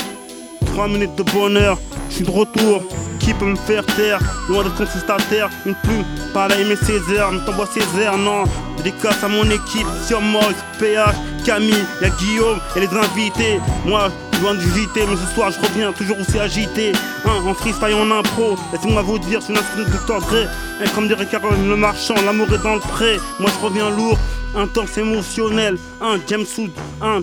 [0.74, 1.78] 3 minutes de bonheur,
[2.10, 2.82] je suis de retour.
[3.20, 4.18] Qui peut me faire taire?
[4.50, 8.46] Loin d'être contestataire, une plume, pas la aimer Césaire, ne t'envoie Césaire, non.
[8.84, 11.16] Dédicace à mon équipe, sur Moïse, PH,
[11.46, 13.60] Camille, y'a Guillaume et les invités.
[13.86, 14.10] Moi,
[14.42, 16.92] loin JT, mais ce soir je reviens toujours aussi agité.
[17.26, 20.20] Hein, en freestyle, en impro, laissez-moi vous dire, c'est une instru de Dr.
[20.22, 20.48] Dre.
[20.84, 23.20] Et comme dirait Caroline le marchand, l'amour est dans le pré.
[23.40, 24.18] Moi je reviens lourd,
[24.56, 25.78] intense, émotionnel.
[26.02, 26.46] Un James
[27.02, 27.22] un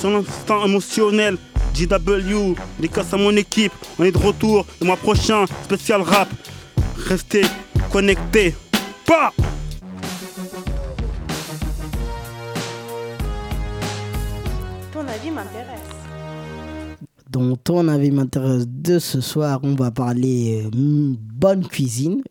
[0.00, 1.36] son instant émotionnel.
[1.74, 6.28] JW, dédicace à mon équipe, on est de retour le mois prochain, spécial rap.
[7.08, 7.44] Restez
[7.90, 8.54] connectés.
[9.04, 9.32] Pas
[15.32, 15.80] m'intéresse.
[17.30, 19.60] dont ton avis m'intéresse de ce soir.
[19.62, 22.22] On va parler euh, bonne cuisine.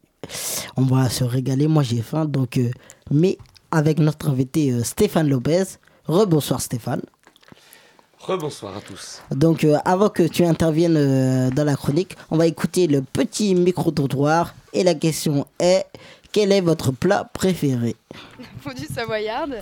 [0.77, 1.67] On va se régaler.
[1.67, 2.25] Moi, j'ai faim.
[2.25, 2.69] Donc, euh,
[3.09, 3.37] mais
[3.71, 5.63] avec notre invité euh, Stéphane Lopez.
[6.05, 7.01] Rebonsoir Stéphane.
[8.19, 9.21] Rebonsoir à tous.
[9.31, 13.55] Donc, euh, avant que tu interviennes euh, dans la chronique, on va écouter le petit
[13.55, 14.53] micro-trottoir.
[14.73, 15.85] Et la question est
[16.31, 17.95] quel est votre plat préféré?
[18.61, 19.55] Fondue savoyarde,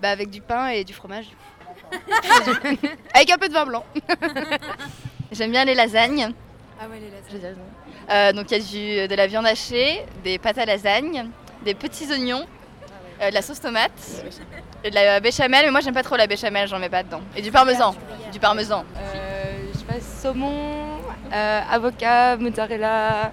[0.00, 1.26] bah avec du pain et du fromage.
[3.14, 3.84] avec un peu de vin blanc.
[5.32, 6.32] J'aime bien les lasagnes.
[6.80, 7.56] Ah ouais, les lasagnes.
[8.10, 11.26] Euh, donc il y a du, de la viande hachée, des pâtes à lasagne,
[11.64, 12.44] des petits oignons,
[13.20, 13.92] euh, de la sauce tomate,
[14.82, 17.22] et de la béchamel, mais moi j'aime pas trop la béchamel, j'en mets pas dedans.
[17.36, 17.94] Et du parmesan.
[18.32, 18.84] Du parmesan.
[18.96, 20.98] Euh, je sais pas, saumon,
[21.32, 23.32] avocat, mozzarella,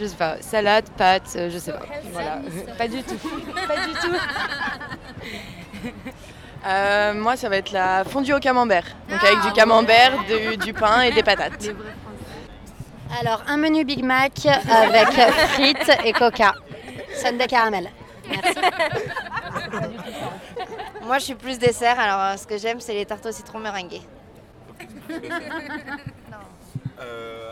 [0.00, 1.86] je sais pas, salade, pâtes, je sais pas.
[2.12, 2.38] Voilà,
[2.78, 3.18] pas du tout.
[3.68, 4.16] pas du tout.
[6.66, 8.84] Euh, moi, ça va être la fondue au camembert.
[9.08, 11.70] Donc avec du camembert, du, du pain et des patates.
[13.20, 15.08] Alors, un menu Big Mac avec
[15.50, 16.54] frites et coca.
[17.14, 17.90] Sundae caramel.
[18.28, 18.58] Merci.
[21.02, 23.58] Moi, je suis plus dessert, alors euh, ce que j'aime, c'est les tartes au citron
[23.58, 24.02] meringuées.
[26.98, 27.45] Euh,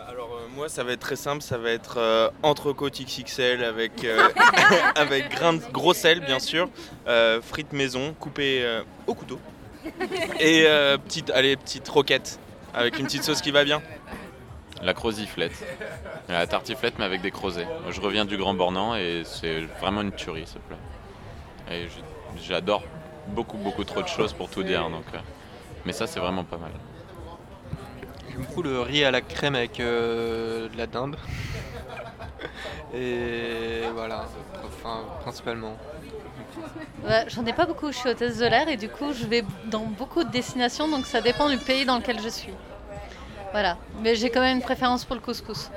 [0.55, 4.29] moi ça va être très simple, ça va être euh, entrecôte XXL avec, euh,
[4.95, 6.69] avec grain de gros sel bien sûr,
[7.09, 9.39] euh, frites maison coupées euh, au couteau
[10.41, 12.39] et euh, petite, allez, petite roquette
[12.73, 13.83] avec une petite sauce qui va bien.
[14.83, 15.53] La croziflette.
[16.29, 17.67] La tartiflette, mais avec des crozets.
[17.91, 20.77] Je reviens du Grand Bornand et c'est vraiment une tuerie ce plat.
[21.71, 21.87] Et
[22.43, 22.83] j'adore
[23.29, 24.91] beaucoup, beaucoup trop de choses pour tout dire.
[24.91, 25.19] Donc, euh,
[25.87, 26.73] mais ça, c'est vraiment pas mal.
[28.35, 31.17] J'aime beaucoup le riz à la crème avec euh, de la dinde.
[32.95, 34.25] Et voilà,
[34.65, 35.77] enfin, principalement.
[37.05, 39.45] Ouais, J'en ai pas beaucoup, je suis hôtesse de l'air et du coup je vais
[39.67, 42.53] dans beaucoup de destinations donc ça dépend du pays dans lequel je suis.
[43.53, 45.71] Voilà, mais j'ai quand même une préférence pour le couscous.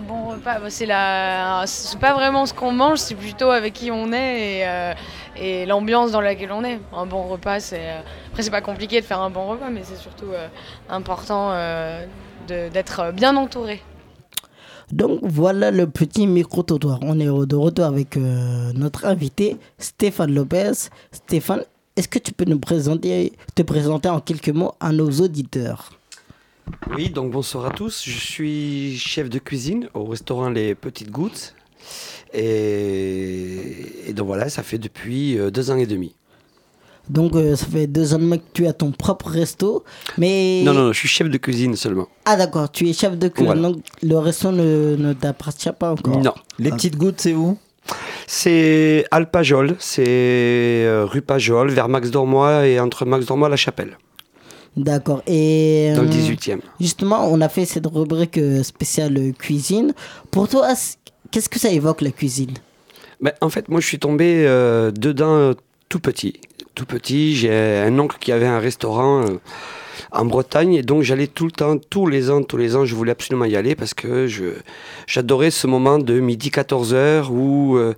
[0.00, 4.58] Bon repas, bah, c'est pas vraiment ce qu'on mange, c'est plutôt avec qui on est
[4.58, 6.80] et, euh, l'ambiance dans laquelle on est.
[6.92, 9.82] Un bon repas, c'est euh, après c'est pas compliqué de faire un bon repas, mais
[9.84, 10.48] c'est surtout euh,
[10.88, 11.52] important
[12.48, 13.82] d'être bien entouré.
[14.90, 16.98] Donc voilà le petit micro-trottoir.
[17.02, 20.72] On est de retour avec notre invité Stéphane Lopez.
[21.12, 21.62] Stéphane,
[21.96, 25.92] est-ce que tu peux nous présenter, te présenter en quelques mots à nos auditeurs?
[26.96, 28.04] Oui, donc bonsoir à tous.
[28.06, 31.54] Je suis chef de cuisine au restaurant Les Petites Gouttes.
[32.32, 36.14] Et, et donc voilà, ça fait depuis euh, deux ans et demi.
[37.08, 39.84] Donc euh, ça fait deux ans que tu as ton propre resto.
[40.16, 40.62] Mais...
[40.64, 42.08] Non, non, non, je suis chef de cuisine seulement.
[42.24, 43.52] Ah d'accord, tu es chef de cuisine.
[43.52, 43.74] Voilà.
[43.74, 46.18] Donc le resto ne, ne t'appartient pas encore.
[46.18, 46.34] Non.
[46.58, 47.58] Les petites gouttes, c'est où?
[48.26, 53.56] C'est Alpajol, c'est euh, rue Pajol, vers Max Dormois et entre Max Dormois et La
[53.58, 53.98] Chapelle,
[54.76, 55.22] D'accord.
[55.26, 56.60] Et dans le euh, 18e.
[56.80, 59.94] Justement, on a fait cette rubrique euh, spéciale euh, cuisine.
[60.30, 60.68] Pour toi,
[61.30, 62.54] qu'est-ce que ça évoque la cuisine?
[63.20, 65.54] Ben, en fait, moi, je suis tombé euh, dedans euh,
[65.88, 66.40] tout petit.
[66.74, 69.38] Tout petit, j'ai un oncle qui avait un restaurant euh,
[70.12, 72.94] en Bretagne et donc j'allais tout le temps, tous les ans, tous les ans, je
[72.94, 74.44] voulais absolument y aller parce que je
[75.06, 77.94] j'adorais ce moment de midi 14h où euh,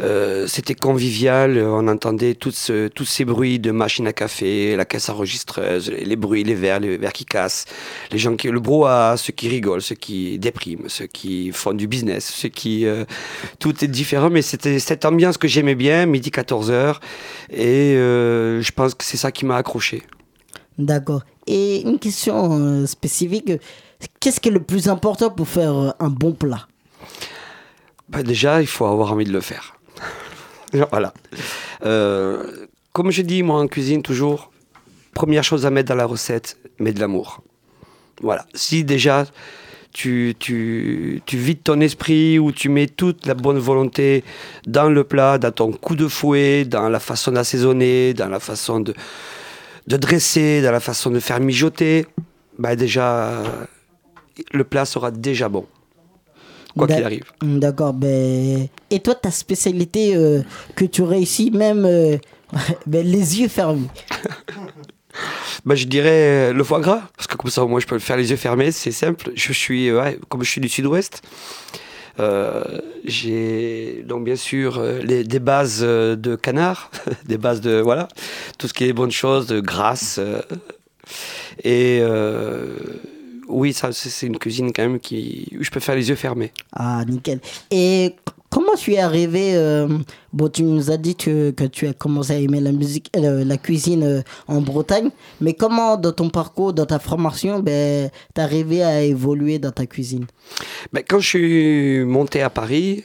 [0.00, 2.52] euh, c'était convivial, on entendait tout
[2.94, 6.96] tous ces bruits de machines à café, la caisse enregistreuse, les, bruits, les verres, les
[6.96, 7.66] verres qui cassent,
[8.12, 11.86] les gens qui le brouhaha, ceux qui rigolent, ceux qui dépriment, ceux qui font du
[11.86, 13.04] business, ceux qui euh,
[13.58, 16.96] tout est différent, mais c'était cette ambiance que j'aimais bien, midi 14h,
[17.50, 20.02] et je pense que c'est ça qui m'a accroché.
[20.78, 21.22] D'accord.
[21.46, 23.52] Et une question euh, spécifique.
[24.20, 26.66] Qu'est-ce qui est le plus important pour faire euh, un bon plat?
[28.08, 29.76] Bah, déjà, il faut avoir envie de le faire.
[30.90, 31.14] voilà.
[31.84, 34.50] Euh, comme je dis, moi, en cuisine, toujours,
[35.14, 37.42] première chose à mettre dans la recette, mets de l'amour.
[38.22, 38.46] Voilà.
[38.54, 39.26] Si déjà,
[39.92, 44.24] tu, tu, tu vides ton esprit ou tu mets toute la bonne volonté
[44.66, 48.80] dans le plat, dans ton coup de fouet, dans la façon d'assaisonner, dans la façon
[48.80, 48.94] de,
[49.86, 52.06] de dresser, dans la façon de faire mijoter,
[52.58, 53.42] bah déjà,
[54.52, 55.66] le plat sera déjà bon.
[56.76, 57.24] Quoi qu'il arrive.
[57.42, 57.94] D'accord.
[57.94, 58.68] Ben...
[58.90, 60.42] Et toi, ta spécialité euh,
[60.74, 62.18] que tu réussis même euh,
[62.86, 63.88] ben, les yeux fermés?
[65.64, 68.00] Bah, je dirais euh, le foie gras, parce que comme ça, moi, je peux le
[68.00, 69.32] faire les yeux fermés, c'est simple.
[69.34, 71.22] Je suis, ouais, comme je suis du sud-ouest,
[73.04, 76.90] j'ai donc bien sûr euh, les, des bases euh, de canard,
[77.26, 78.08] des bases de, voilà,
[78.58, 80.18] tout ce qui est bonnes choses, de grasse.
[80.18, 80.40] euh,
[81.62, 82.76] et euh,
[83.48, 86.52] oui, ça, c'est une cuisine quand même qui, je peux faire les yeux fermés.
[86.72, 87.40] Ah, nickel.
[87.70, 88.16] Et
[88.50, 89.88] comment tu es arrivé euh,
[90.32, 93.56] Bon, tu nous as dit que, tu as commencé à aimer la musique, euh, la
[93.56, 98.82] cuisine euh, en Bretagne, mais comment dans ton parcours, dans ta formation, ben, t'es arrivé
[98.82, 100.26] à évoluer dans ta cuisine?
[100.92, 103.02] Ben, quand je suis monté à Paris,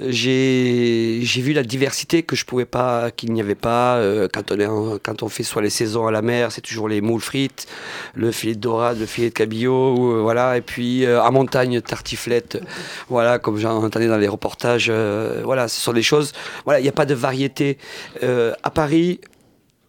[0.00, 3.96] j'ai vu la diversité que je pouvais pas, qu'il n'y avait pas.
[3.96, 7.66] euh, quand, on fait soit les saisons à la mer, c'est toujours les moules frites,
[8.14, 10.56] le filet de dorade, le filet de cabillaud, euh, voilà.
[10.56, 12.60] Et puis euh, en montagne, tartiflette,
[13.08, 14.88] voilà, comme j'en entendais dans les reportages.
[14.90, 16.32] euh, voilà, ce sont des choses.
[16.64, 17.78] Voilà, il n'y a pas de variété.
[18.22, 19.20] Euh, à Paris,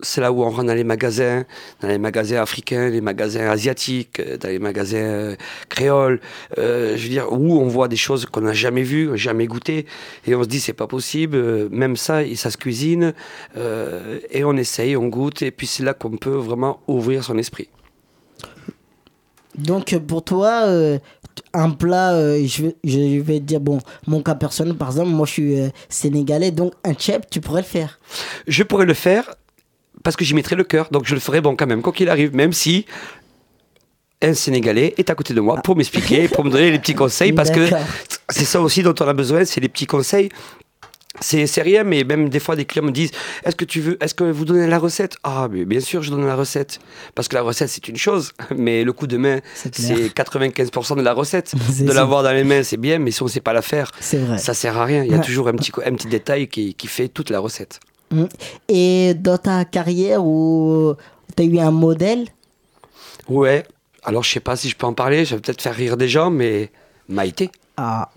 [0.05, 1.43] c'est là où on rentre dans les magasins,
[1.81, 5.35] dans les magasins africains, les magasins asiatiques, euh, dans les magasins euh,
[5.69, 6.19] créoles,
[6.57, 9.85] euh, je veux dire, où on voit des choses qu'on n'a jamais vues, jamais goûtées,
[10.25, 13.13] et on se dit c'est pas possible, même ça, ça se cuisine,
[13.57, 17.37] euh, et on essaye, on goûte, et puis c'est là qu'on peut vraiment ouvrir son
[17.37, 17.69] esprit.
[19.57, 20.99] Donc pour toi, euh,
[21.53, 25.25] un plat, euh, je, vais, je vais dire, bon, mon cas personnel, par exemple, moi
[25.25, 27.99] je suis euh, sénégalais, donc un chep, tu pourrais le faire?
[28.47, 29.35] Je pourrais le faire
[30.05, 32.07] parce que j'y mettrais le cœur, donc je le ferai bon quand même, quoi qu'il
[32.09, 32.85] arrive, même si
[34.21, 37.33] un Sénégalais est à côté de moi pour m'expliquer, pour me donner les petits conseils,
[37.33, 37.67] parce que
[38.29, 40.29] c'est ça aussi dont on a besoin, c'est les petits conseils.
[41.21, 43.11] C'est rien, mais même des fois des clients me disent
[43.45, 45.15] Est-ce que tu veux, est-ce que vous donnez la recette?
[45.23, 46.79] Ah, mais bien sûr, je donne la recette.
[47.15, 49.39] Parce que la recette, c'est une chose, mais le coup de main,
[49.81, 51.53] c'est 95% de la recette.
[51.85, 53.91] De l'avoir dans les mains, c'est bien, mais si on ne sait pas la faire,
[54.37, 55.03] ça sert à rien.
[55.05, 57.39] Il y a toujours un petit, co- un petit détail qui, qui fait toute la
[57.39, 57.79] recette.
[58.11, 58.25] Mm.
[58.69, 60.95] Et dans ta carrière où
[61.35, 62.25] tu as eu un modèle,
[63.27, 63.65] Ouais,
[64.03, 66.07] alors je sais pas si je peux en parler, je vais peut-être faire rire des
[66.07, 66.71] gens, mais
[67.09, 67.49] Maïté.
[67.77, 68.09] Ah.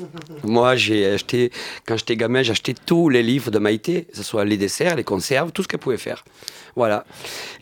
[0.44, 1.50] Moi, j'ai acheté,
[1.84, 4.94] quand j'étais gamin, j'ai acheté tous les livres de Maïté, que ce soit les desserts,
[4.94, 6.24] les conserves, tout ce qu'elle pouvait faire.
[6.78, 7.04] Voilà.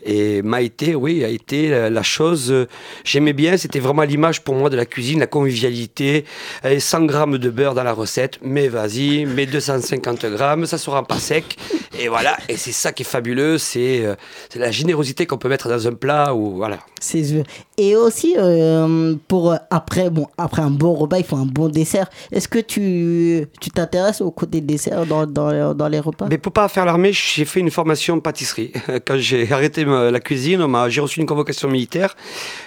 [0.05, 2.51] Et Maïté, oui, a été la, la chose.
[2.51, 2.67] euh,
[3.03, 6.23] J'aimais bien, c'était vraiment l'image pour moi de la cuisine, la convivialité.
[6.63, 11.03] Allez, 100 grammes de beurre dans la recette, mais vas-y, mets 250 grammes, ça sera
[11.05, 11.57] pas sec.
[11.99, 14.15] Et voilà, et c'est ça qui est fabuleux, c'est euh,
[14.55, 16.33] la générosité qu'on peut mettre dans un plat.
[16.35, 16.77] Ou, voilà.
[17.77, 22.07] et aussi euh, pour après bon après un bon repas, il faut un bon dessert.
[22.31, 26.27] Est-ce que tu tu t'intéresses au côté dessert dans, dans, les- dans les repas?
[26.29, 28.71] Mais pour pas faire l'armée, j'ai fait une formation pâtisserie.
[29.07, 32.17] Quand j'ai arrêté la cuisine, j'ai reçu une convocation militaire.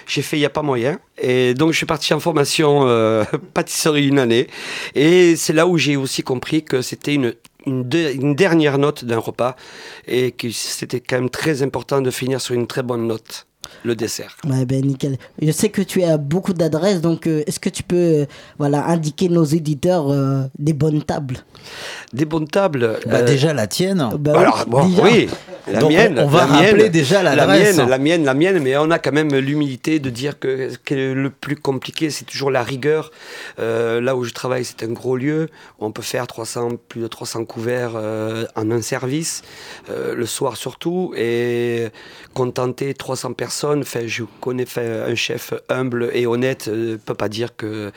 [0.07, 0.97] J'ai fait il n'y a pas moyen.
[1.19, 3.23] Et donc je suis parti en formation euh,
[3.53, 4.47] pâtisserie une année.
[4.95, 7.35] Et c'est là où j'ai aussi compris que c'était une,
[7.67, 9.55] une dernière note d'un repas.
[10.07, 13.45] Et que c'était quand même très important de finir sur une très bonne note,
[13.83, 14.37] le dessert.
[14.47, 15.17] Ouais, ben nickel.
[15.41, 18.25] Je sais que tu as beaucoup d'adresses, donc euh, est-ce que tu peux euh,
[18.59, 21.37] voilà, indiquer nos éditeurs euh, des bonnes tables?
[22.13, 22.99] Des bonnes tables.
[23.05, 24.09] Bah, euh, déjà la tienne.
[24.19, 25.03] Bah Alors, bon, déjà.
[25.03, 25.29] oui,
[25.71, 26.19] la Donc, mienne.
[26.19, 28.99] on- va la mienne, rappeler déjà la mienne, la mienne, la mienne, mais on a
[28.99, 33.11] quand même l'humilité de dire que, que le plus compliqué, c'est toujours la rigueur.
[33.59, 35.49] Euh, là où je travaille, c'est un gros lieu.
[35.79, 39.41] On peut faire 300, plus de 300 couverts euh, en un service,
[39.89, 41.89] euh, le soir surtout, et
[42.33, 43.60] contenter 300 personnes.
[44.05, 47.91] Je connais un chef humble et honnête, ne peut pas dire que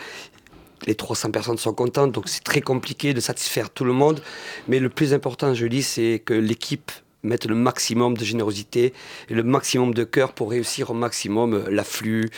[0.86, 4.20] les 300 personnes sont contentes, donc c'est très compliqué de satisfaire tout le monde.
[4.68, 6.90] Mais le plus important, je dis, c'est que l'équipe
[7.22, 8.92] mette le maximum de générosité
[9.30, 12.30] et le maximum de cœur pour réussir au maximum euh, l'afflux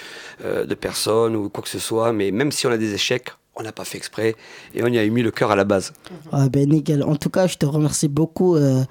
[0.45, 2.13] euh, de personnes ou quoi que ce soit.
[2.13, 4.37] Mais même si on a des échecs, on n'a pas fait exprès
[4.75, 5.93] et on y a mis le cœur à la base.
[6.31, 7.03] Ah ben nickel.
[7.03, 8.85] En tout cas, je te remercie beaucoup euh,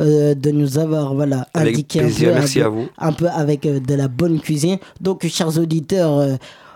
[0.00, 2.88] euh, de nous avoir voilà, Avec indiqué plaisir, un peu, merci un peu- à vous.
[2.98, 4.78] un peu avec euh, de la bonne cuisine.
[5.00, 6.34] Donc, chers auditeurs, euh,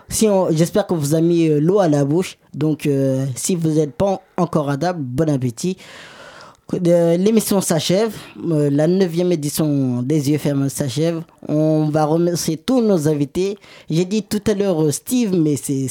[0.09, 2.37] si j'espère qu'on vous a mis l'eau à la bouche.
[2.53, 2.87] Donc,
[3.35, 5.77] si vous n'êtes pas encore à table, bon appétit.
[6.73, 11.21] L'émission s'achève, la neuvième édition des yeux fermés s'achève.
[11.47, 13.57] On va remercier tous nos invités.
[13.89, 15.87] J'ai dit tout à l'heure Steve, mais c'est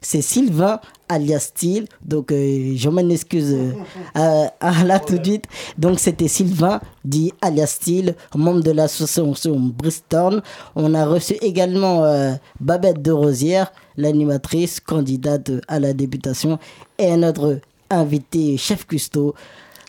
[0.00, 1.86] c'est Sylvain alias Style.
[2.04, 3.72] Donc euh, je m'en excuse euh,
[4.14, 5.44] à, à là tout de suite.
[5.76, 10.42] Donc c'était Sylvain dit alias Style, membre de l'association Bristol.
[10.76, 16.58] On a reçu également euh, Babette de Rosière, l'animatrice candidate à la députation,
[16.98, 17.60] et notre
[17.90, 19.34] invité chef custo.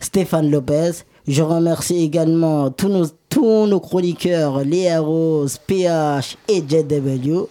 [0.01, 0.91] Stéphane Lopez.
[1.27, 7.47] Je remercie également tous nos, tous nos chroniqueurs, Léa Rose, PH et JW.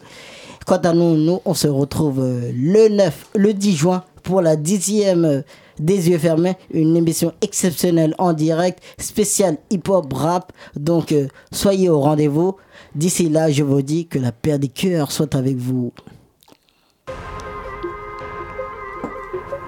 [0.68, 4.54] Quant à nous, nous, on se retrouve euh, le 9, le 10 juin pour la
[4.54, 5.40] dixième euh,
[5.78, 10.52] des yeux fermés, une émission exceptionnelle en direct, spéciale hip-hop rap.
[10.76, 12.56] Donc, euh, soyez au rendez-vous.
[12.94, 15.90] D'ici là, je vous dis que la paix des cœurs soit avec vous.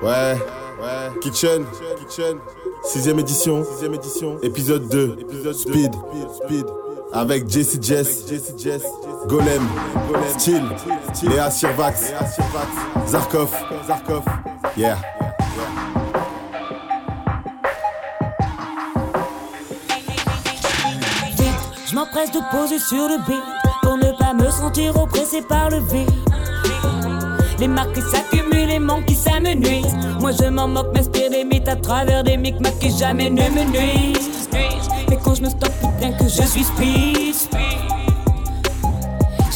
[0.03, 0.37] Ouais,
[0.83, 1.21] ouais.
[1.23, 1.65] Kitchen,
[1.99, 2.37] Kitchen.
[2.85, 4.39] Sixième édition, sixième édition.
[4.43, 5.93] Épisode 2, épisode Speed,
[6.45, 6.67] Speed.
[7.15, 8.83] Avec Jesse Jess, Jesse Jess.
[9.27, 9.69] Golem,
[10.37, 10.63] Steel,
[11.23, 12.13] Léa Sirvax,
[13.07, 13.51] Zarkov,
[13.87, 14.25] Zarkov.
[14.77, 14.97] Yeah.
[21.87, 23.43] Je m'empresse de poser sur le beat
[23.83, 26.11] pour ne pas me sentir oppressé par le vide.
[27.59, 29.97] Les marques qui s'accumulent, les manques qui s'amenuisent.
[30.21, 33.65] Moi je m'en moque, m'inspire des mythes à travers des micmacs qui jamais ne me
[33.65, 34.49] nuisent.
[35.09, 37.20] Mais quand je me stoppe, putain que je suis speed.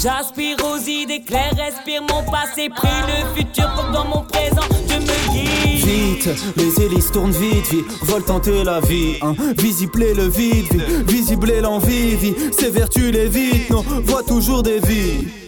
[0.05, 4.97] J'aspire aux idées claires, respire mon passé, prie le futur pour dans mon présent je
[4.97, 5.83] me guide.
[5.83, 6.29] Vite,
[6.59, 9.17] les hélices tournent vite, vie, veulent tenter la vie.
[9.23, 9.35] Hein.
[9.57, 12.35] Visible est le vide, vie, visible est l'envie, vie.
[12.53, 15.44] Ses vertus les vides, non, voit toujours des vies.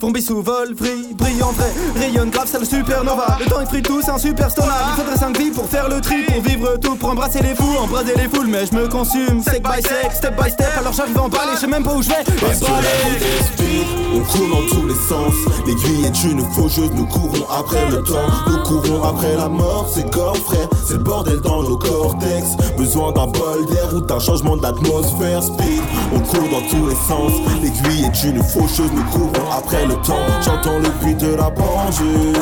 [0.00, 3.38] Zombie sous vol, vrille, brille en vrai, rayonne grave, c'est le supernova.
[3.38, 4.68] Le temps est c'est un super stoner.
[4.92, 7.76] Il faudrait 5 vies pour faire le tri, pour vivre tout, pour embrasser les fous,
[7.80, 9.42] embrasser les foules, mais je me consume.
[9.42, 11.94] Sec by sec, step by step, alors j'arrive en balle et je sais même pas
[11.94, 12.24] où je vais.
[12.40, 15.34] Parce que la route est speed, on court dans tous les sens.
[15.66, 18.28] L'aiguille est une faucheuse, nous courons après le temps.
[18.48, 20.68] Nous courons après la mort, c'est gore frère.
[20.86, 22.56] C'est le bordel dans nos cortex.
[22.76, 25.42] Besoin d'un bol d'air ou d'un changement d'atmosphère.
[25.42, 25.82] Speed,
[26.14, 27.32] on court dans tous les sens.
[27.62, 30.26] L'aiguille est une faucheuse, nous courons après le temps.
[30.42, 32.36] J'entends le bruit de la pendule.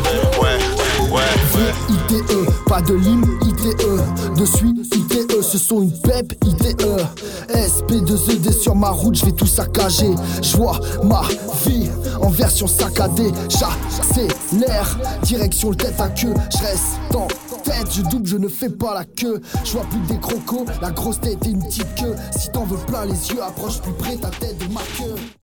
[0.41, 1.73] ouais, ouais.
[1.89, 2.23] ITE,
[2.67, 5.04] pas de ligne ITE, de suite ITE,
[5.45, 6.87] ce sont une pep ITE.
[7.49, 10.13] SP2ED sur ma route, je vais tout saccager.
[10.41, 11.21] Je vois ma
[11.65, 11.89] vie
[12.21, 13.31] en version saccadée.
[13.49, 16.33] J'accélère, direction le tête à queue.
[16.51, 17.27] Je reste en
[17.63, 19.41] tête, je double, je ne fais pas la queue.
[19.63, 22.15] Je vois plus des crocos, la grosse tête et une petite queue.
[22.37, 25.15] Si t'en veux plein les yeux, approche plus près ta tête de ma queue.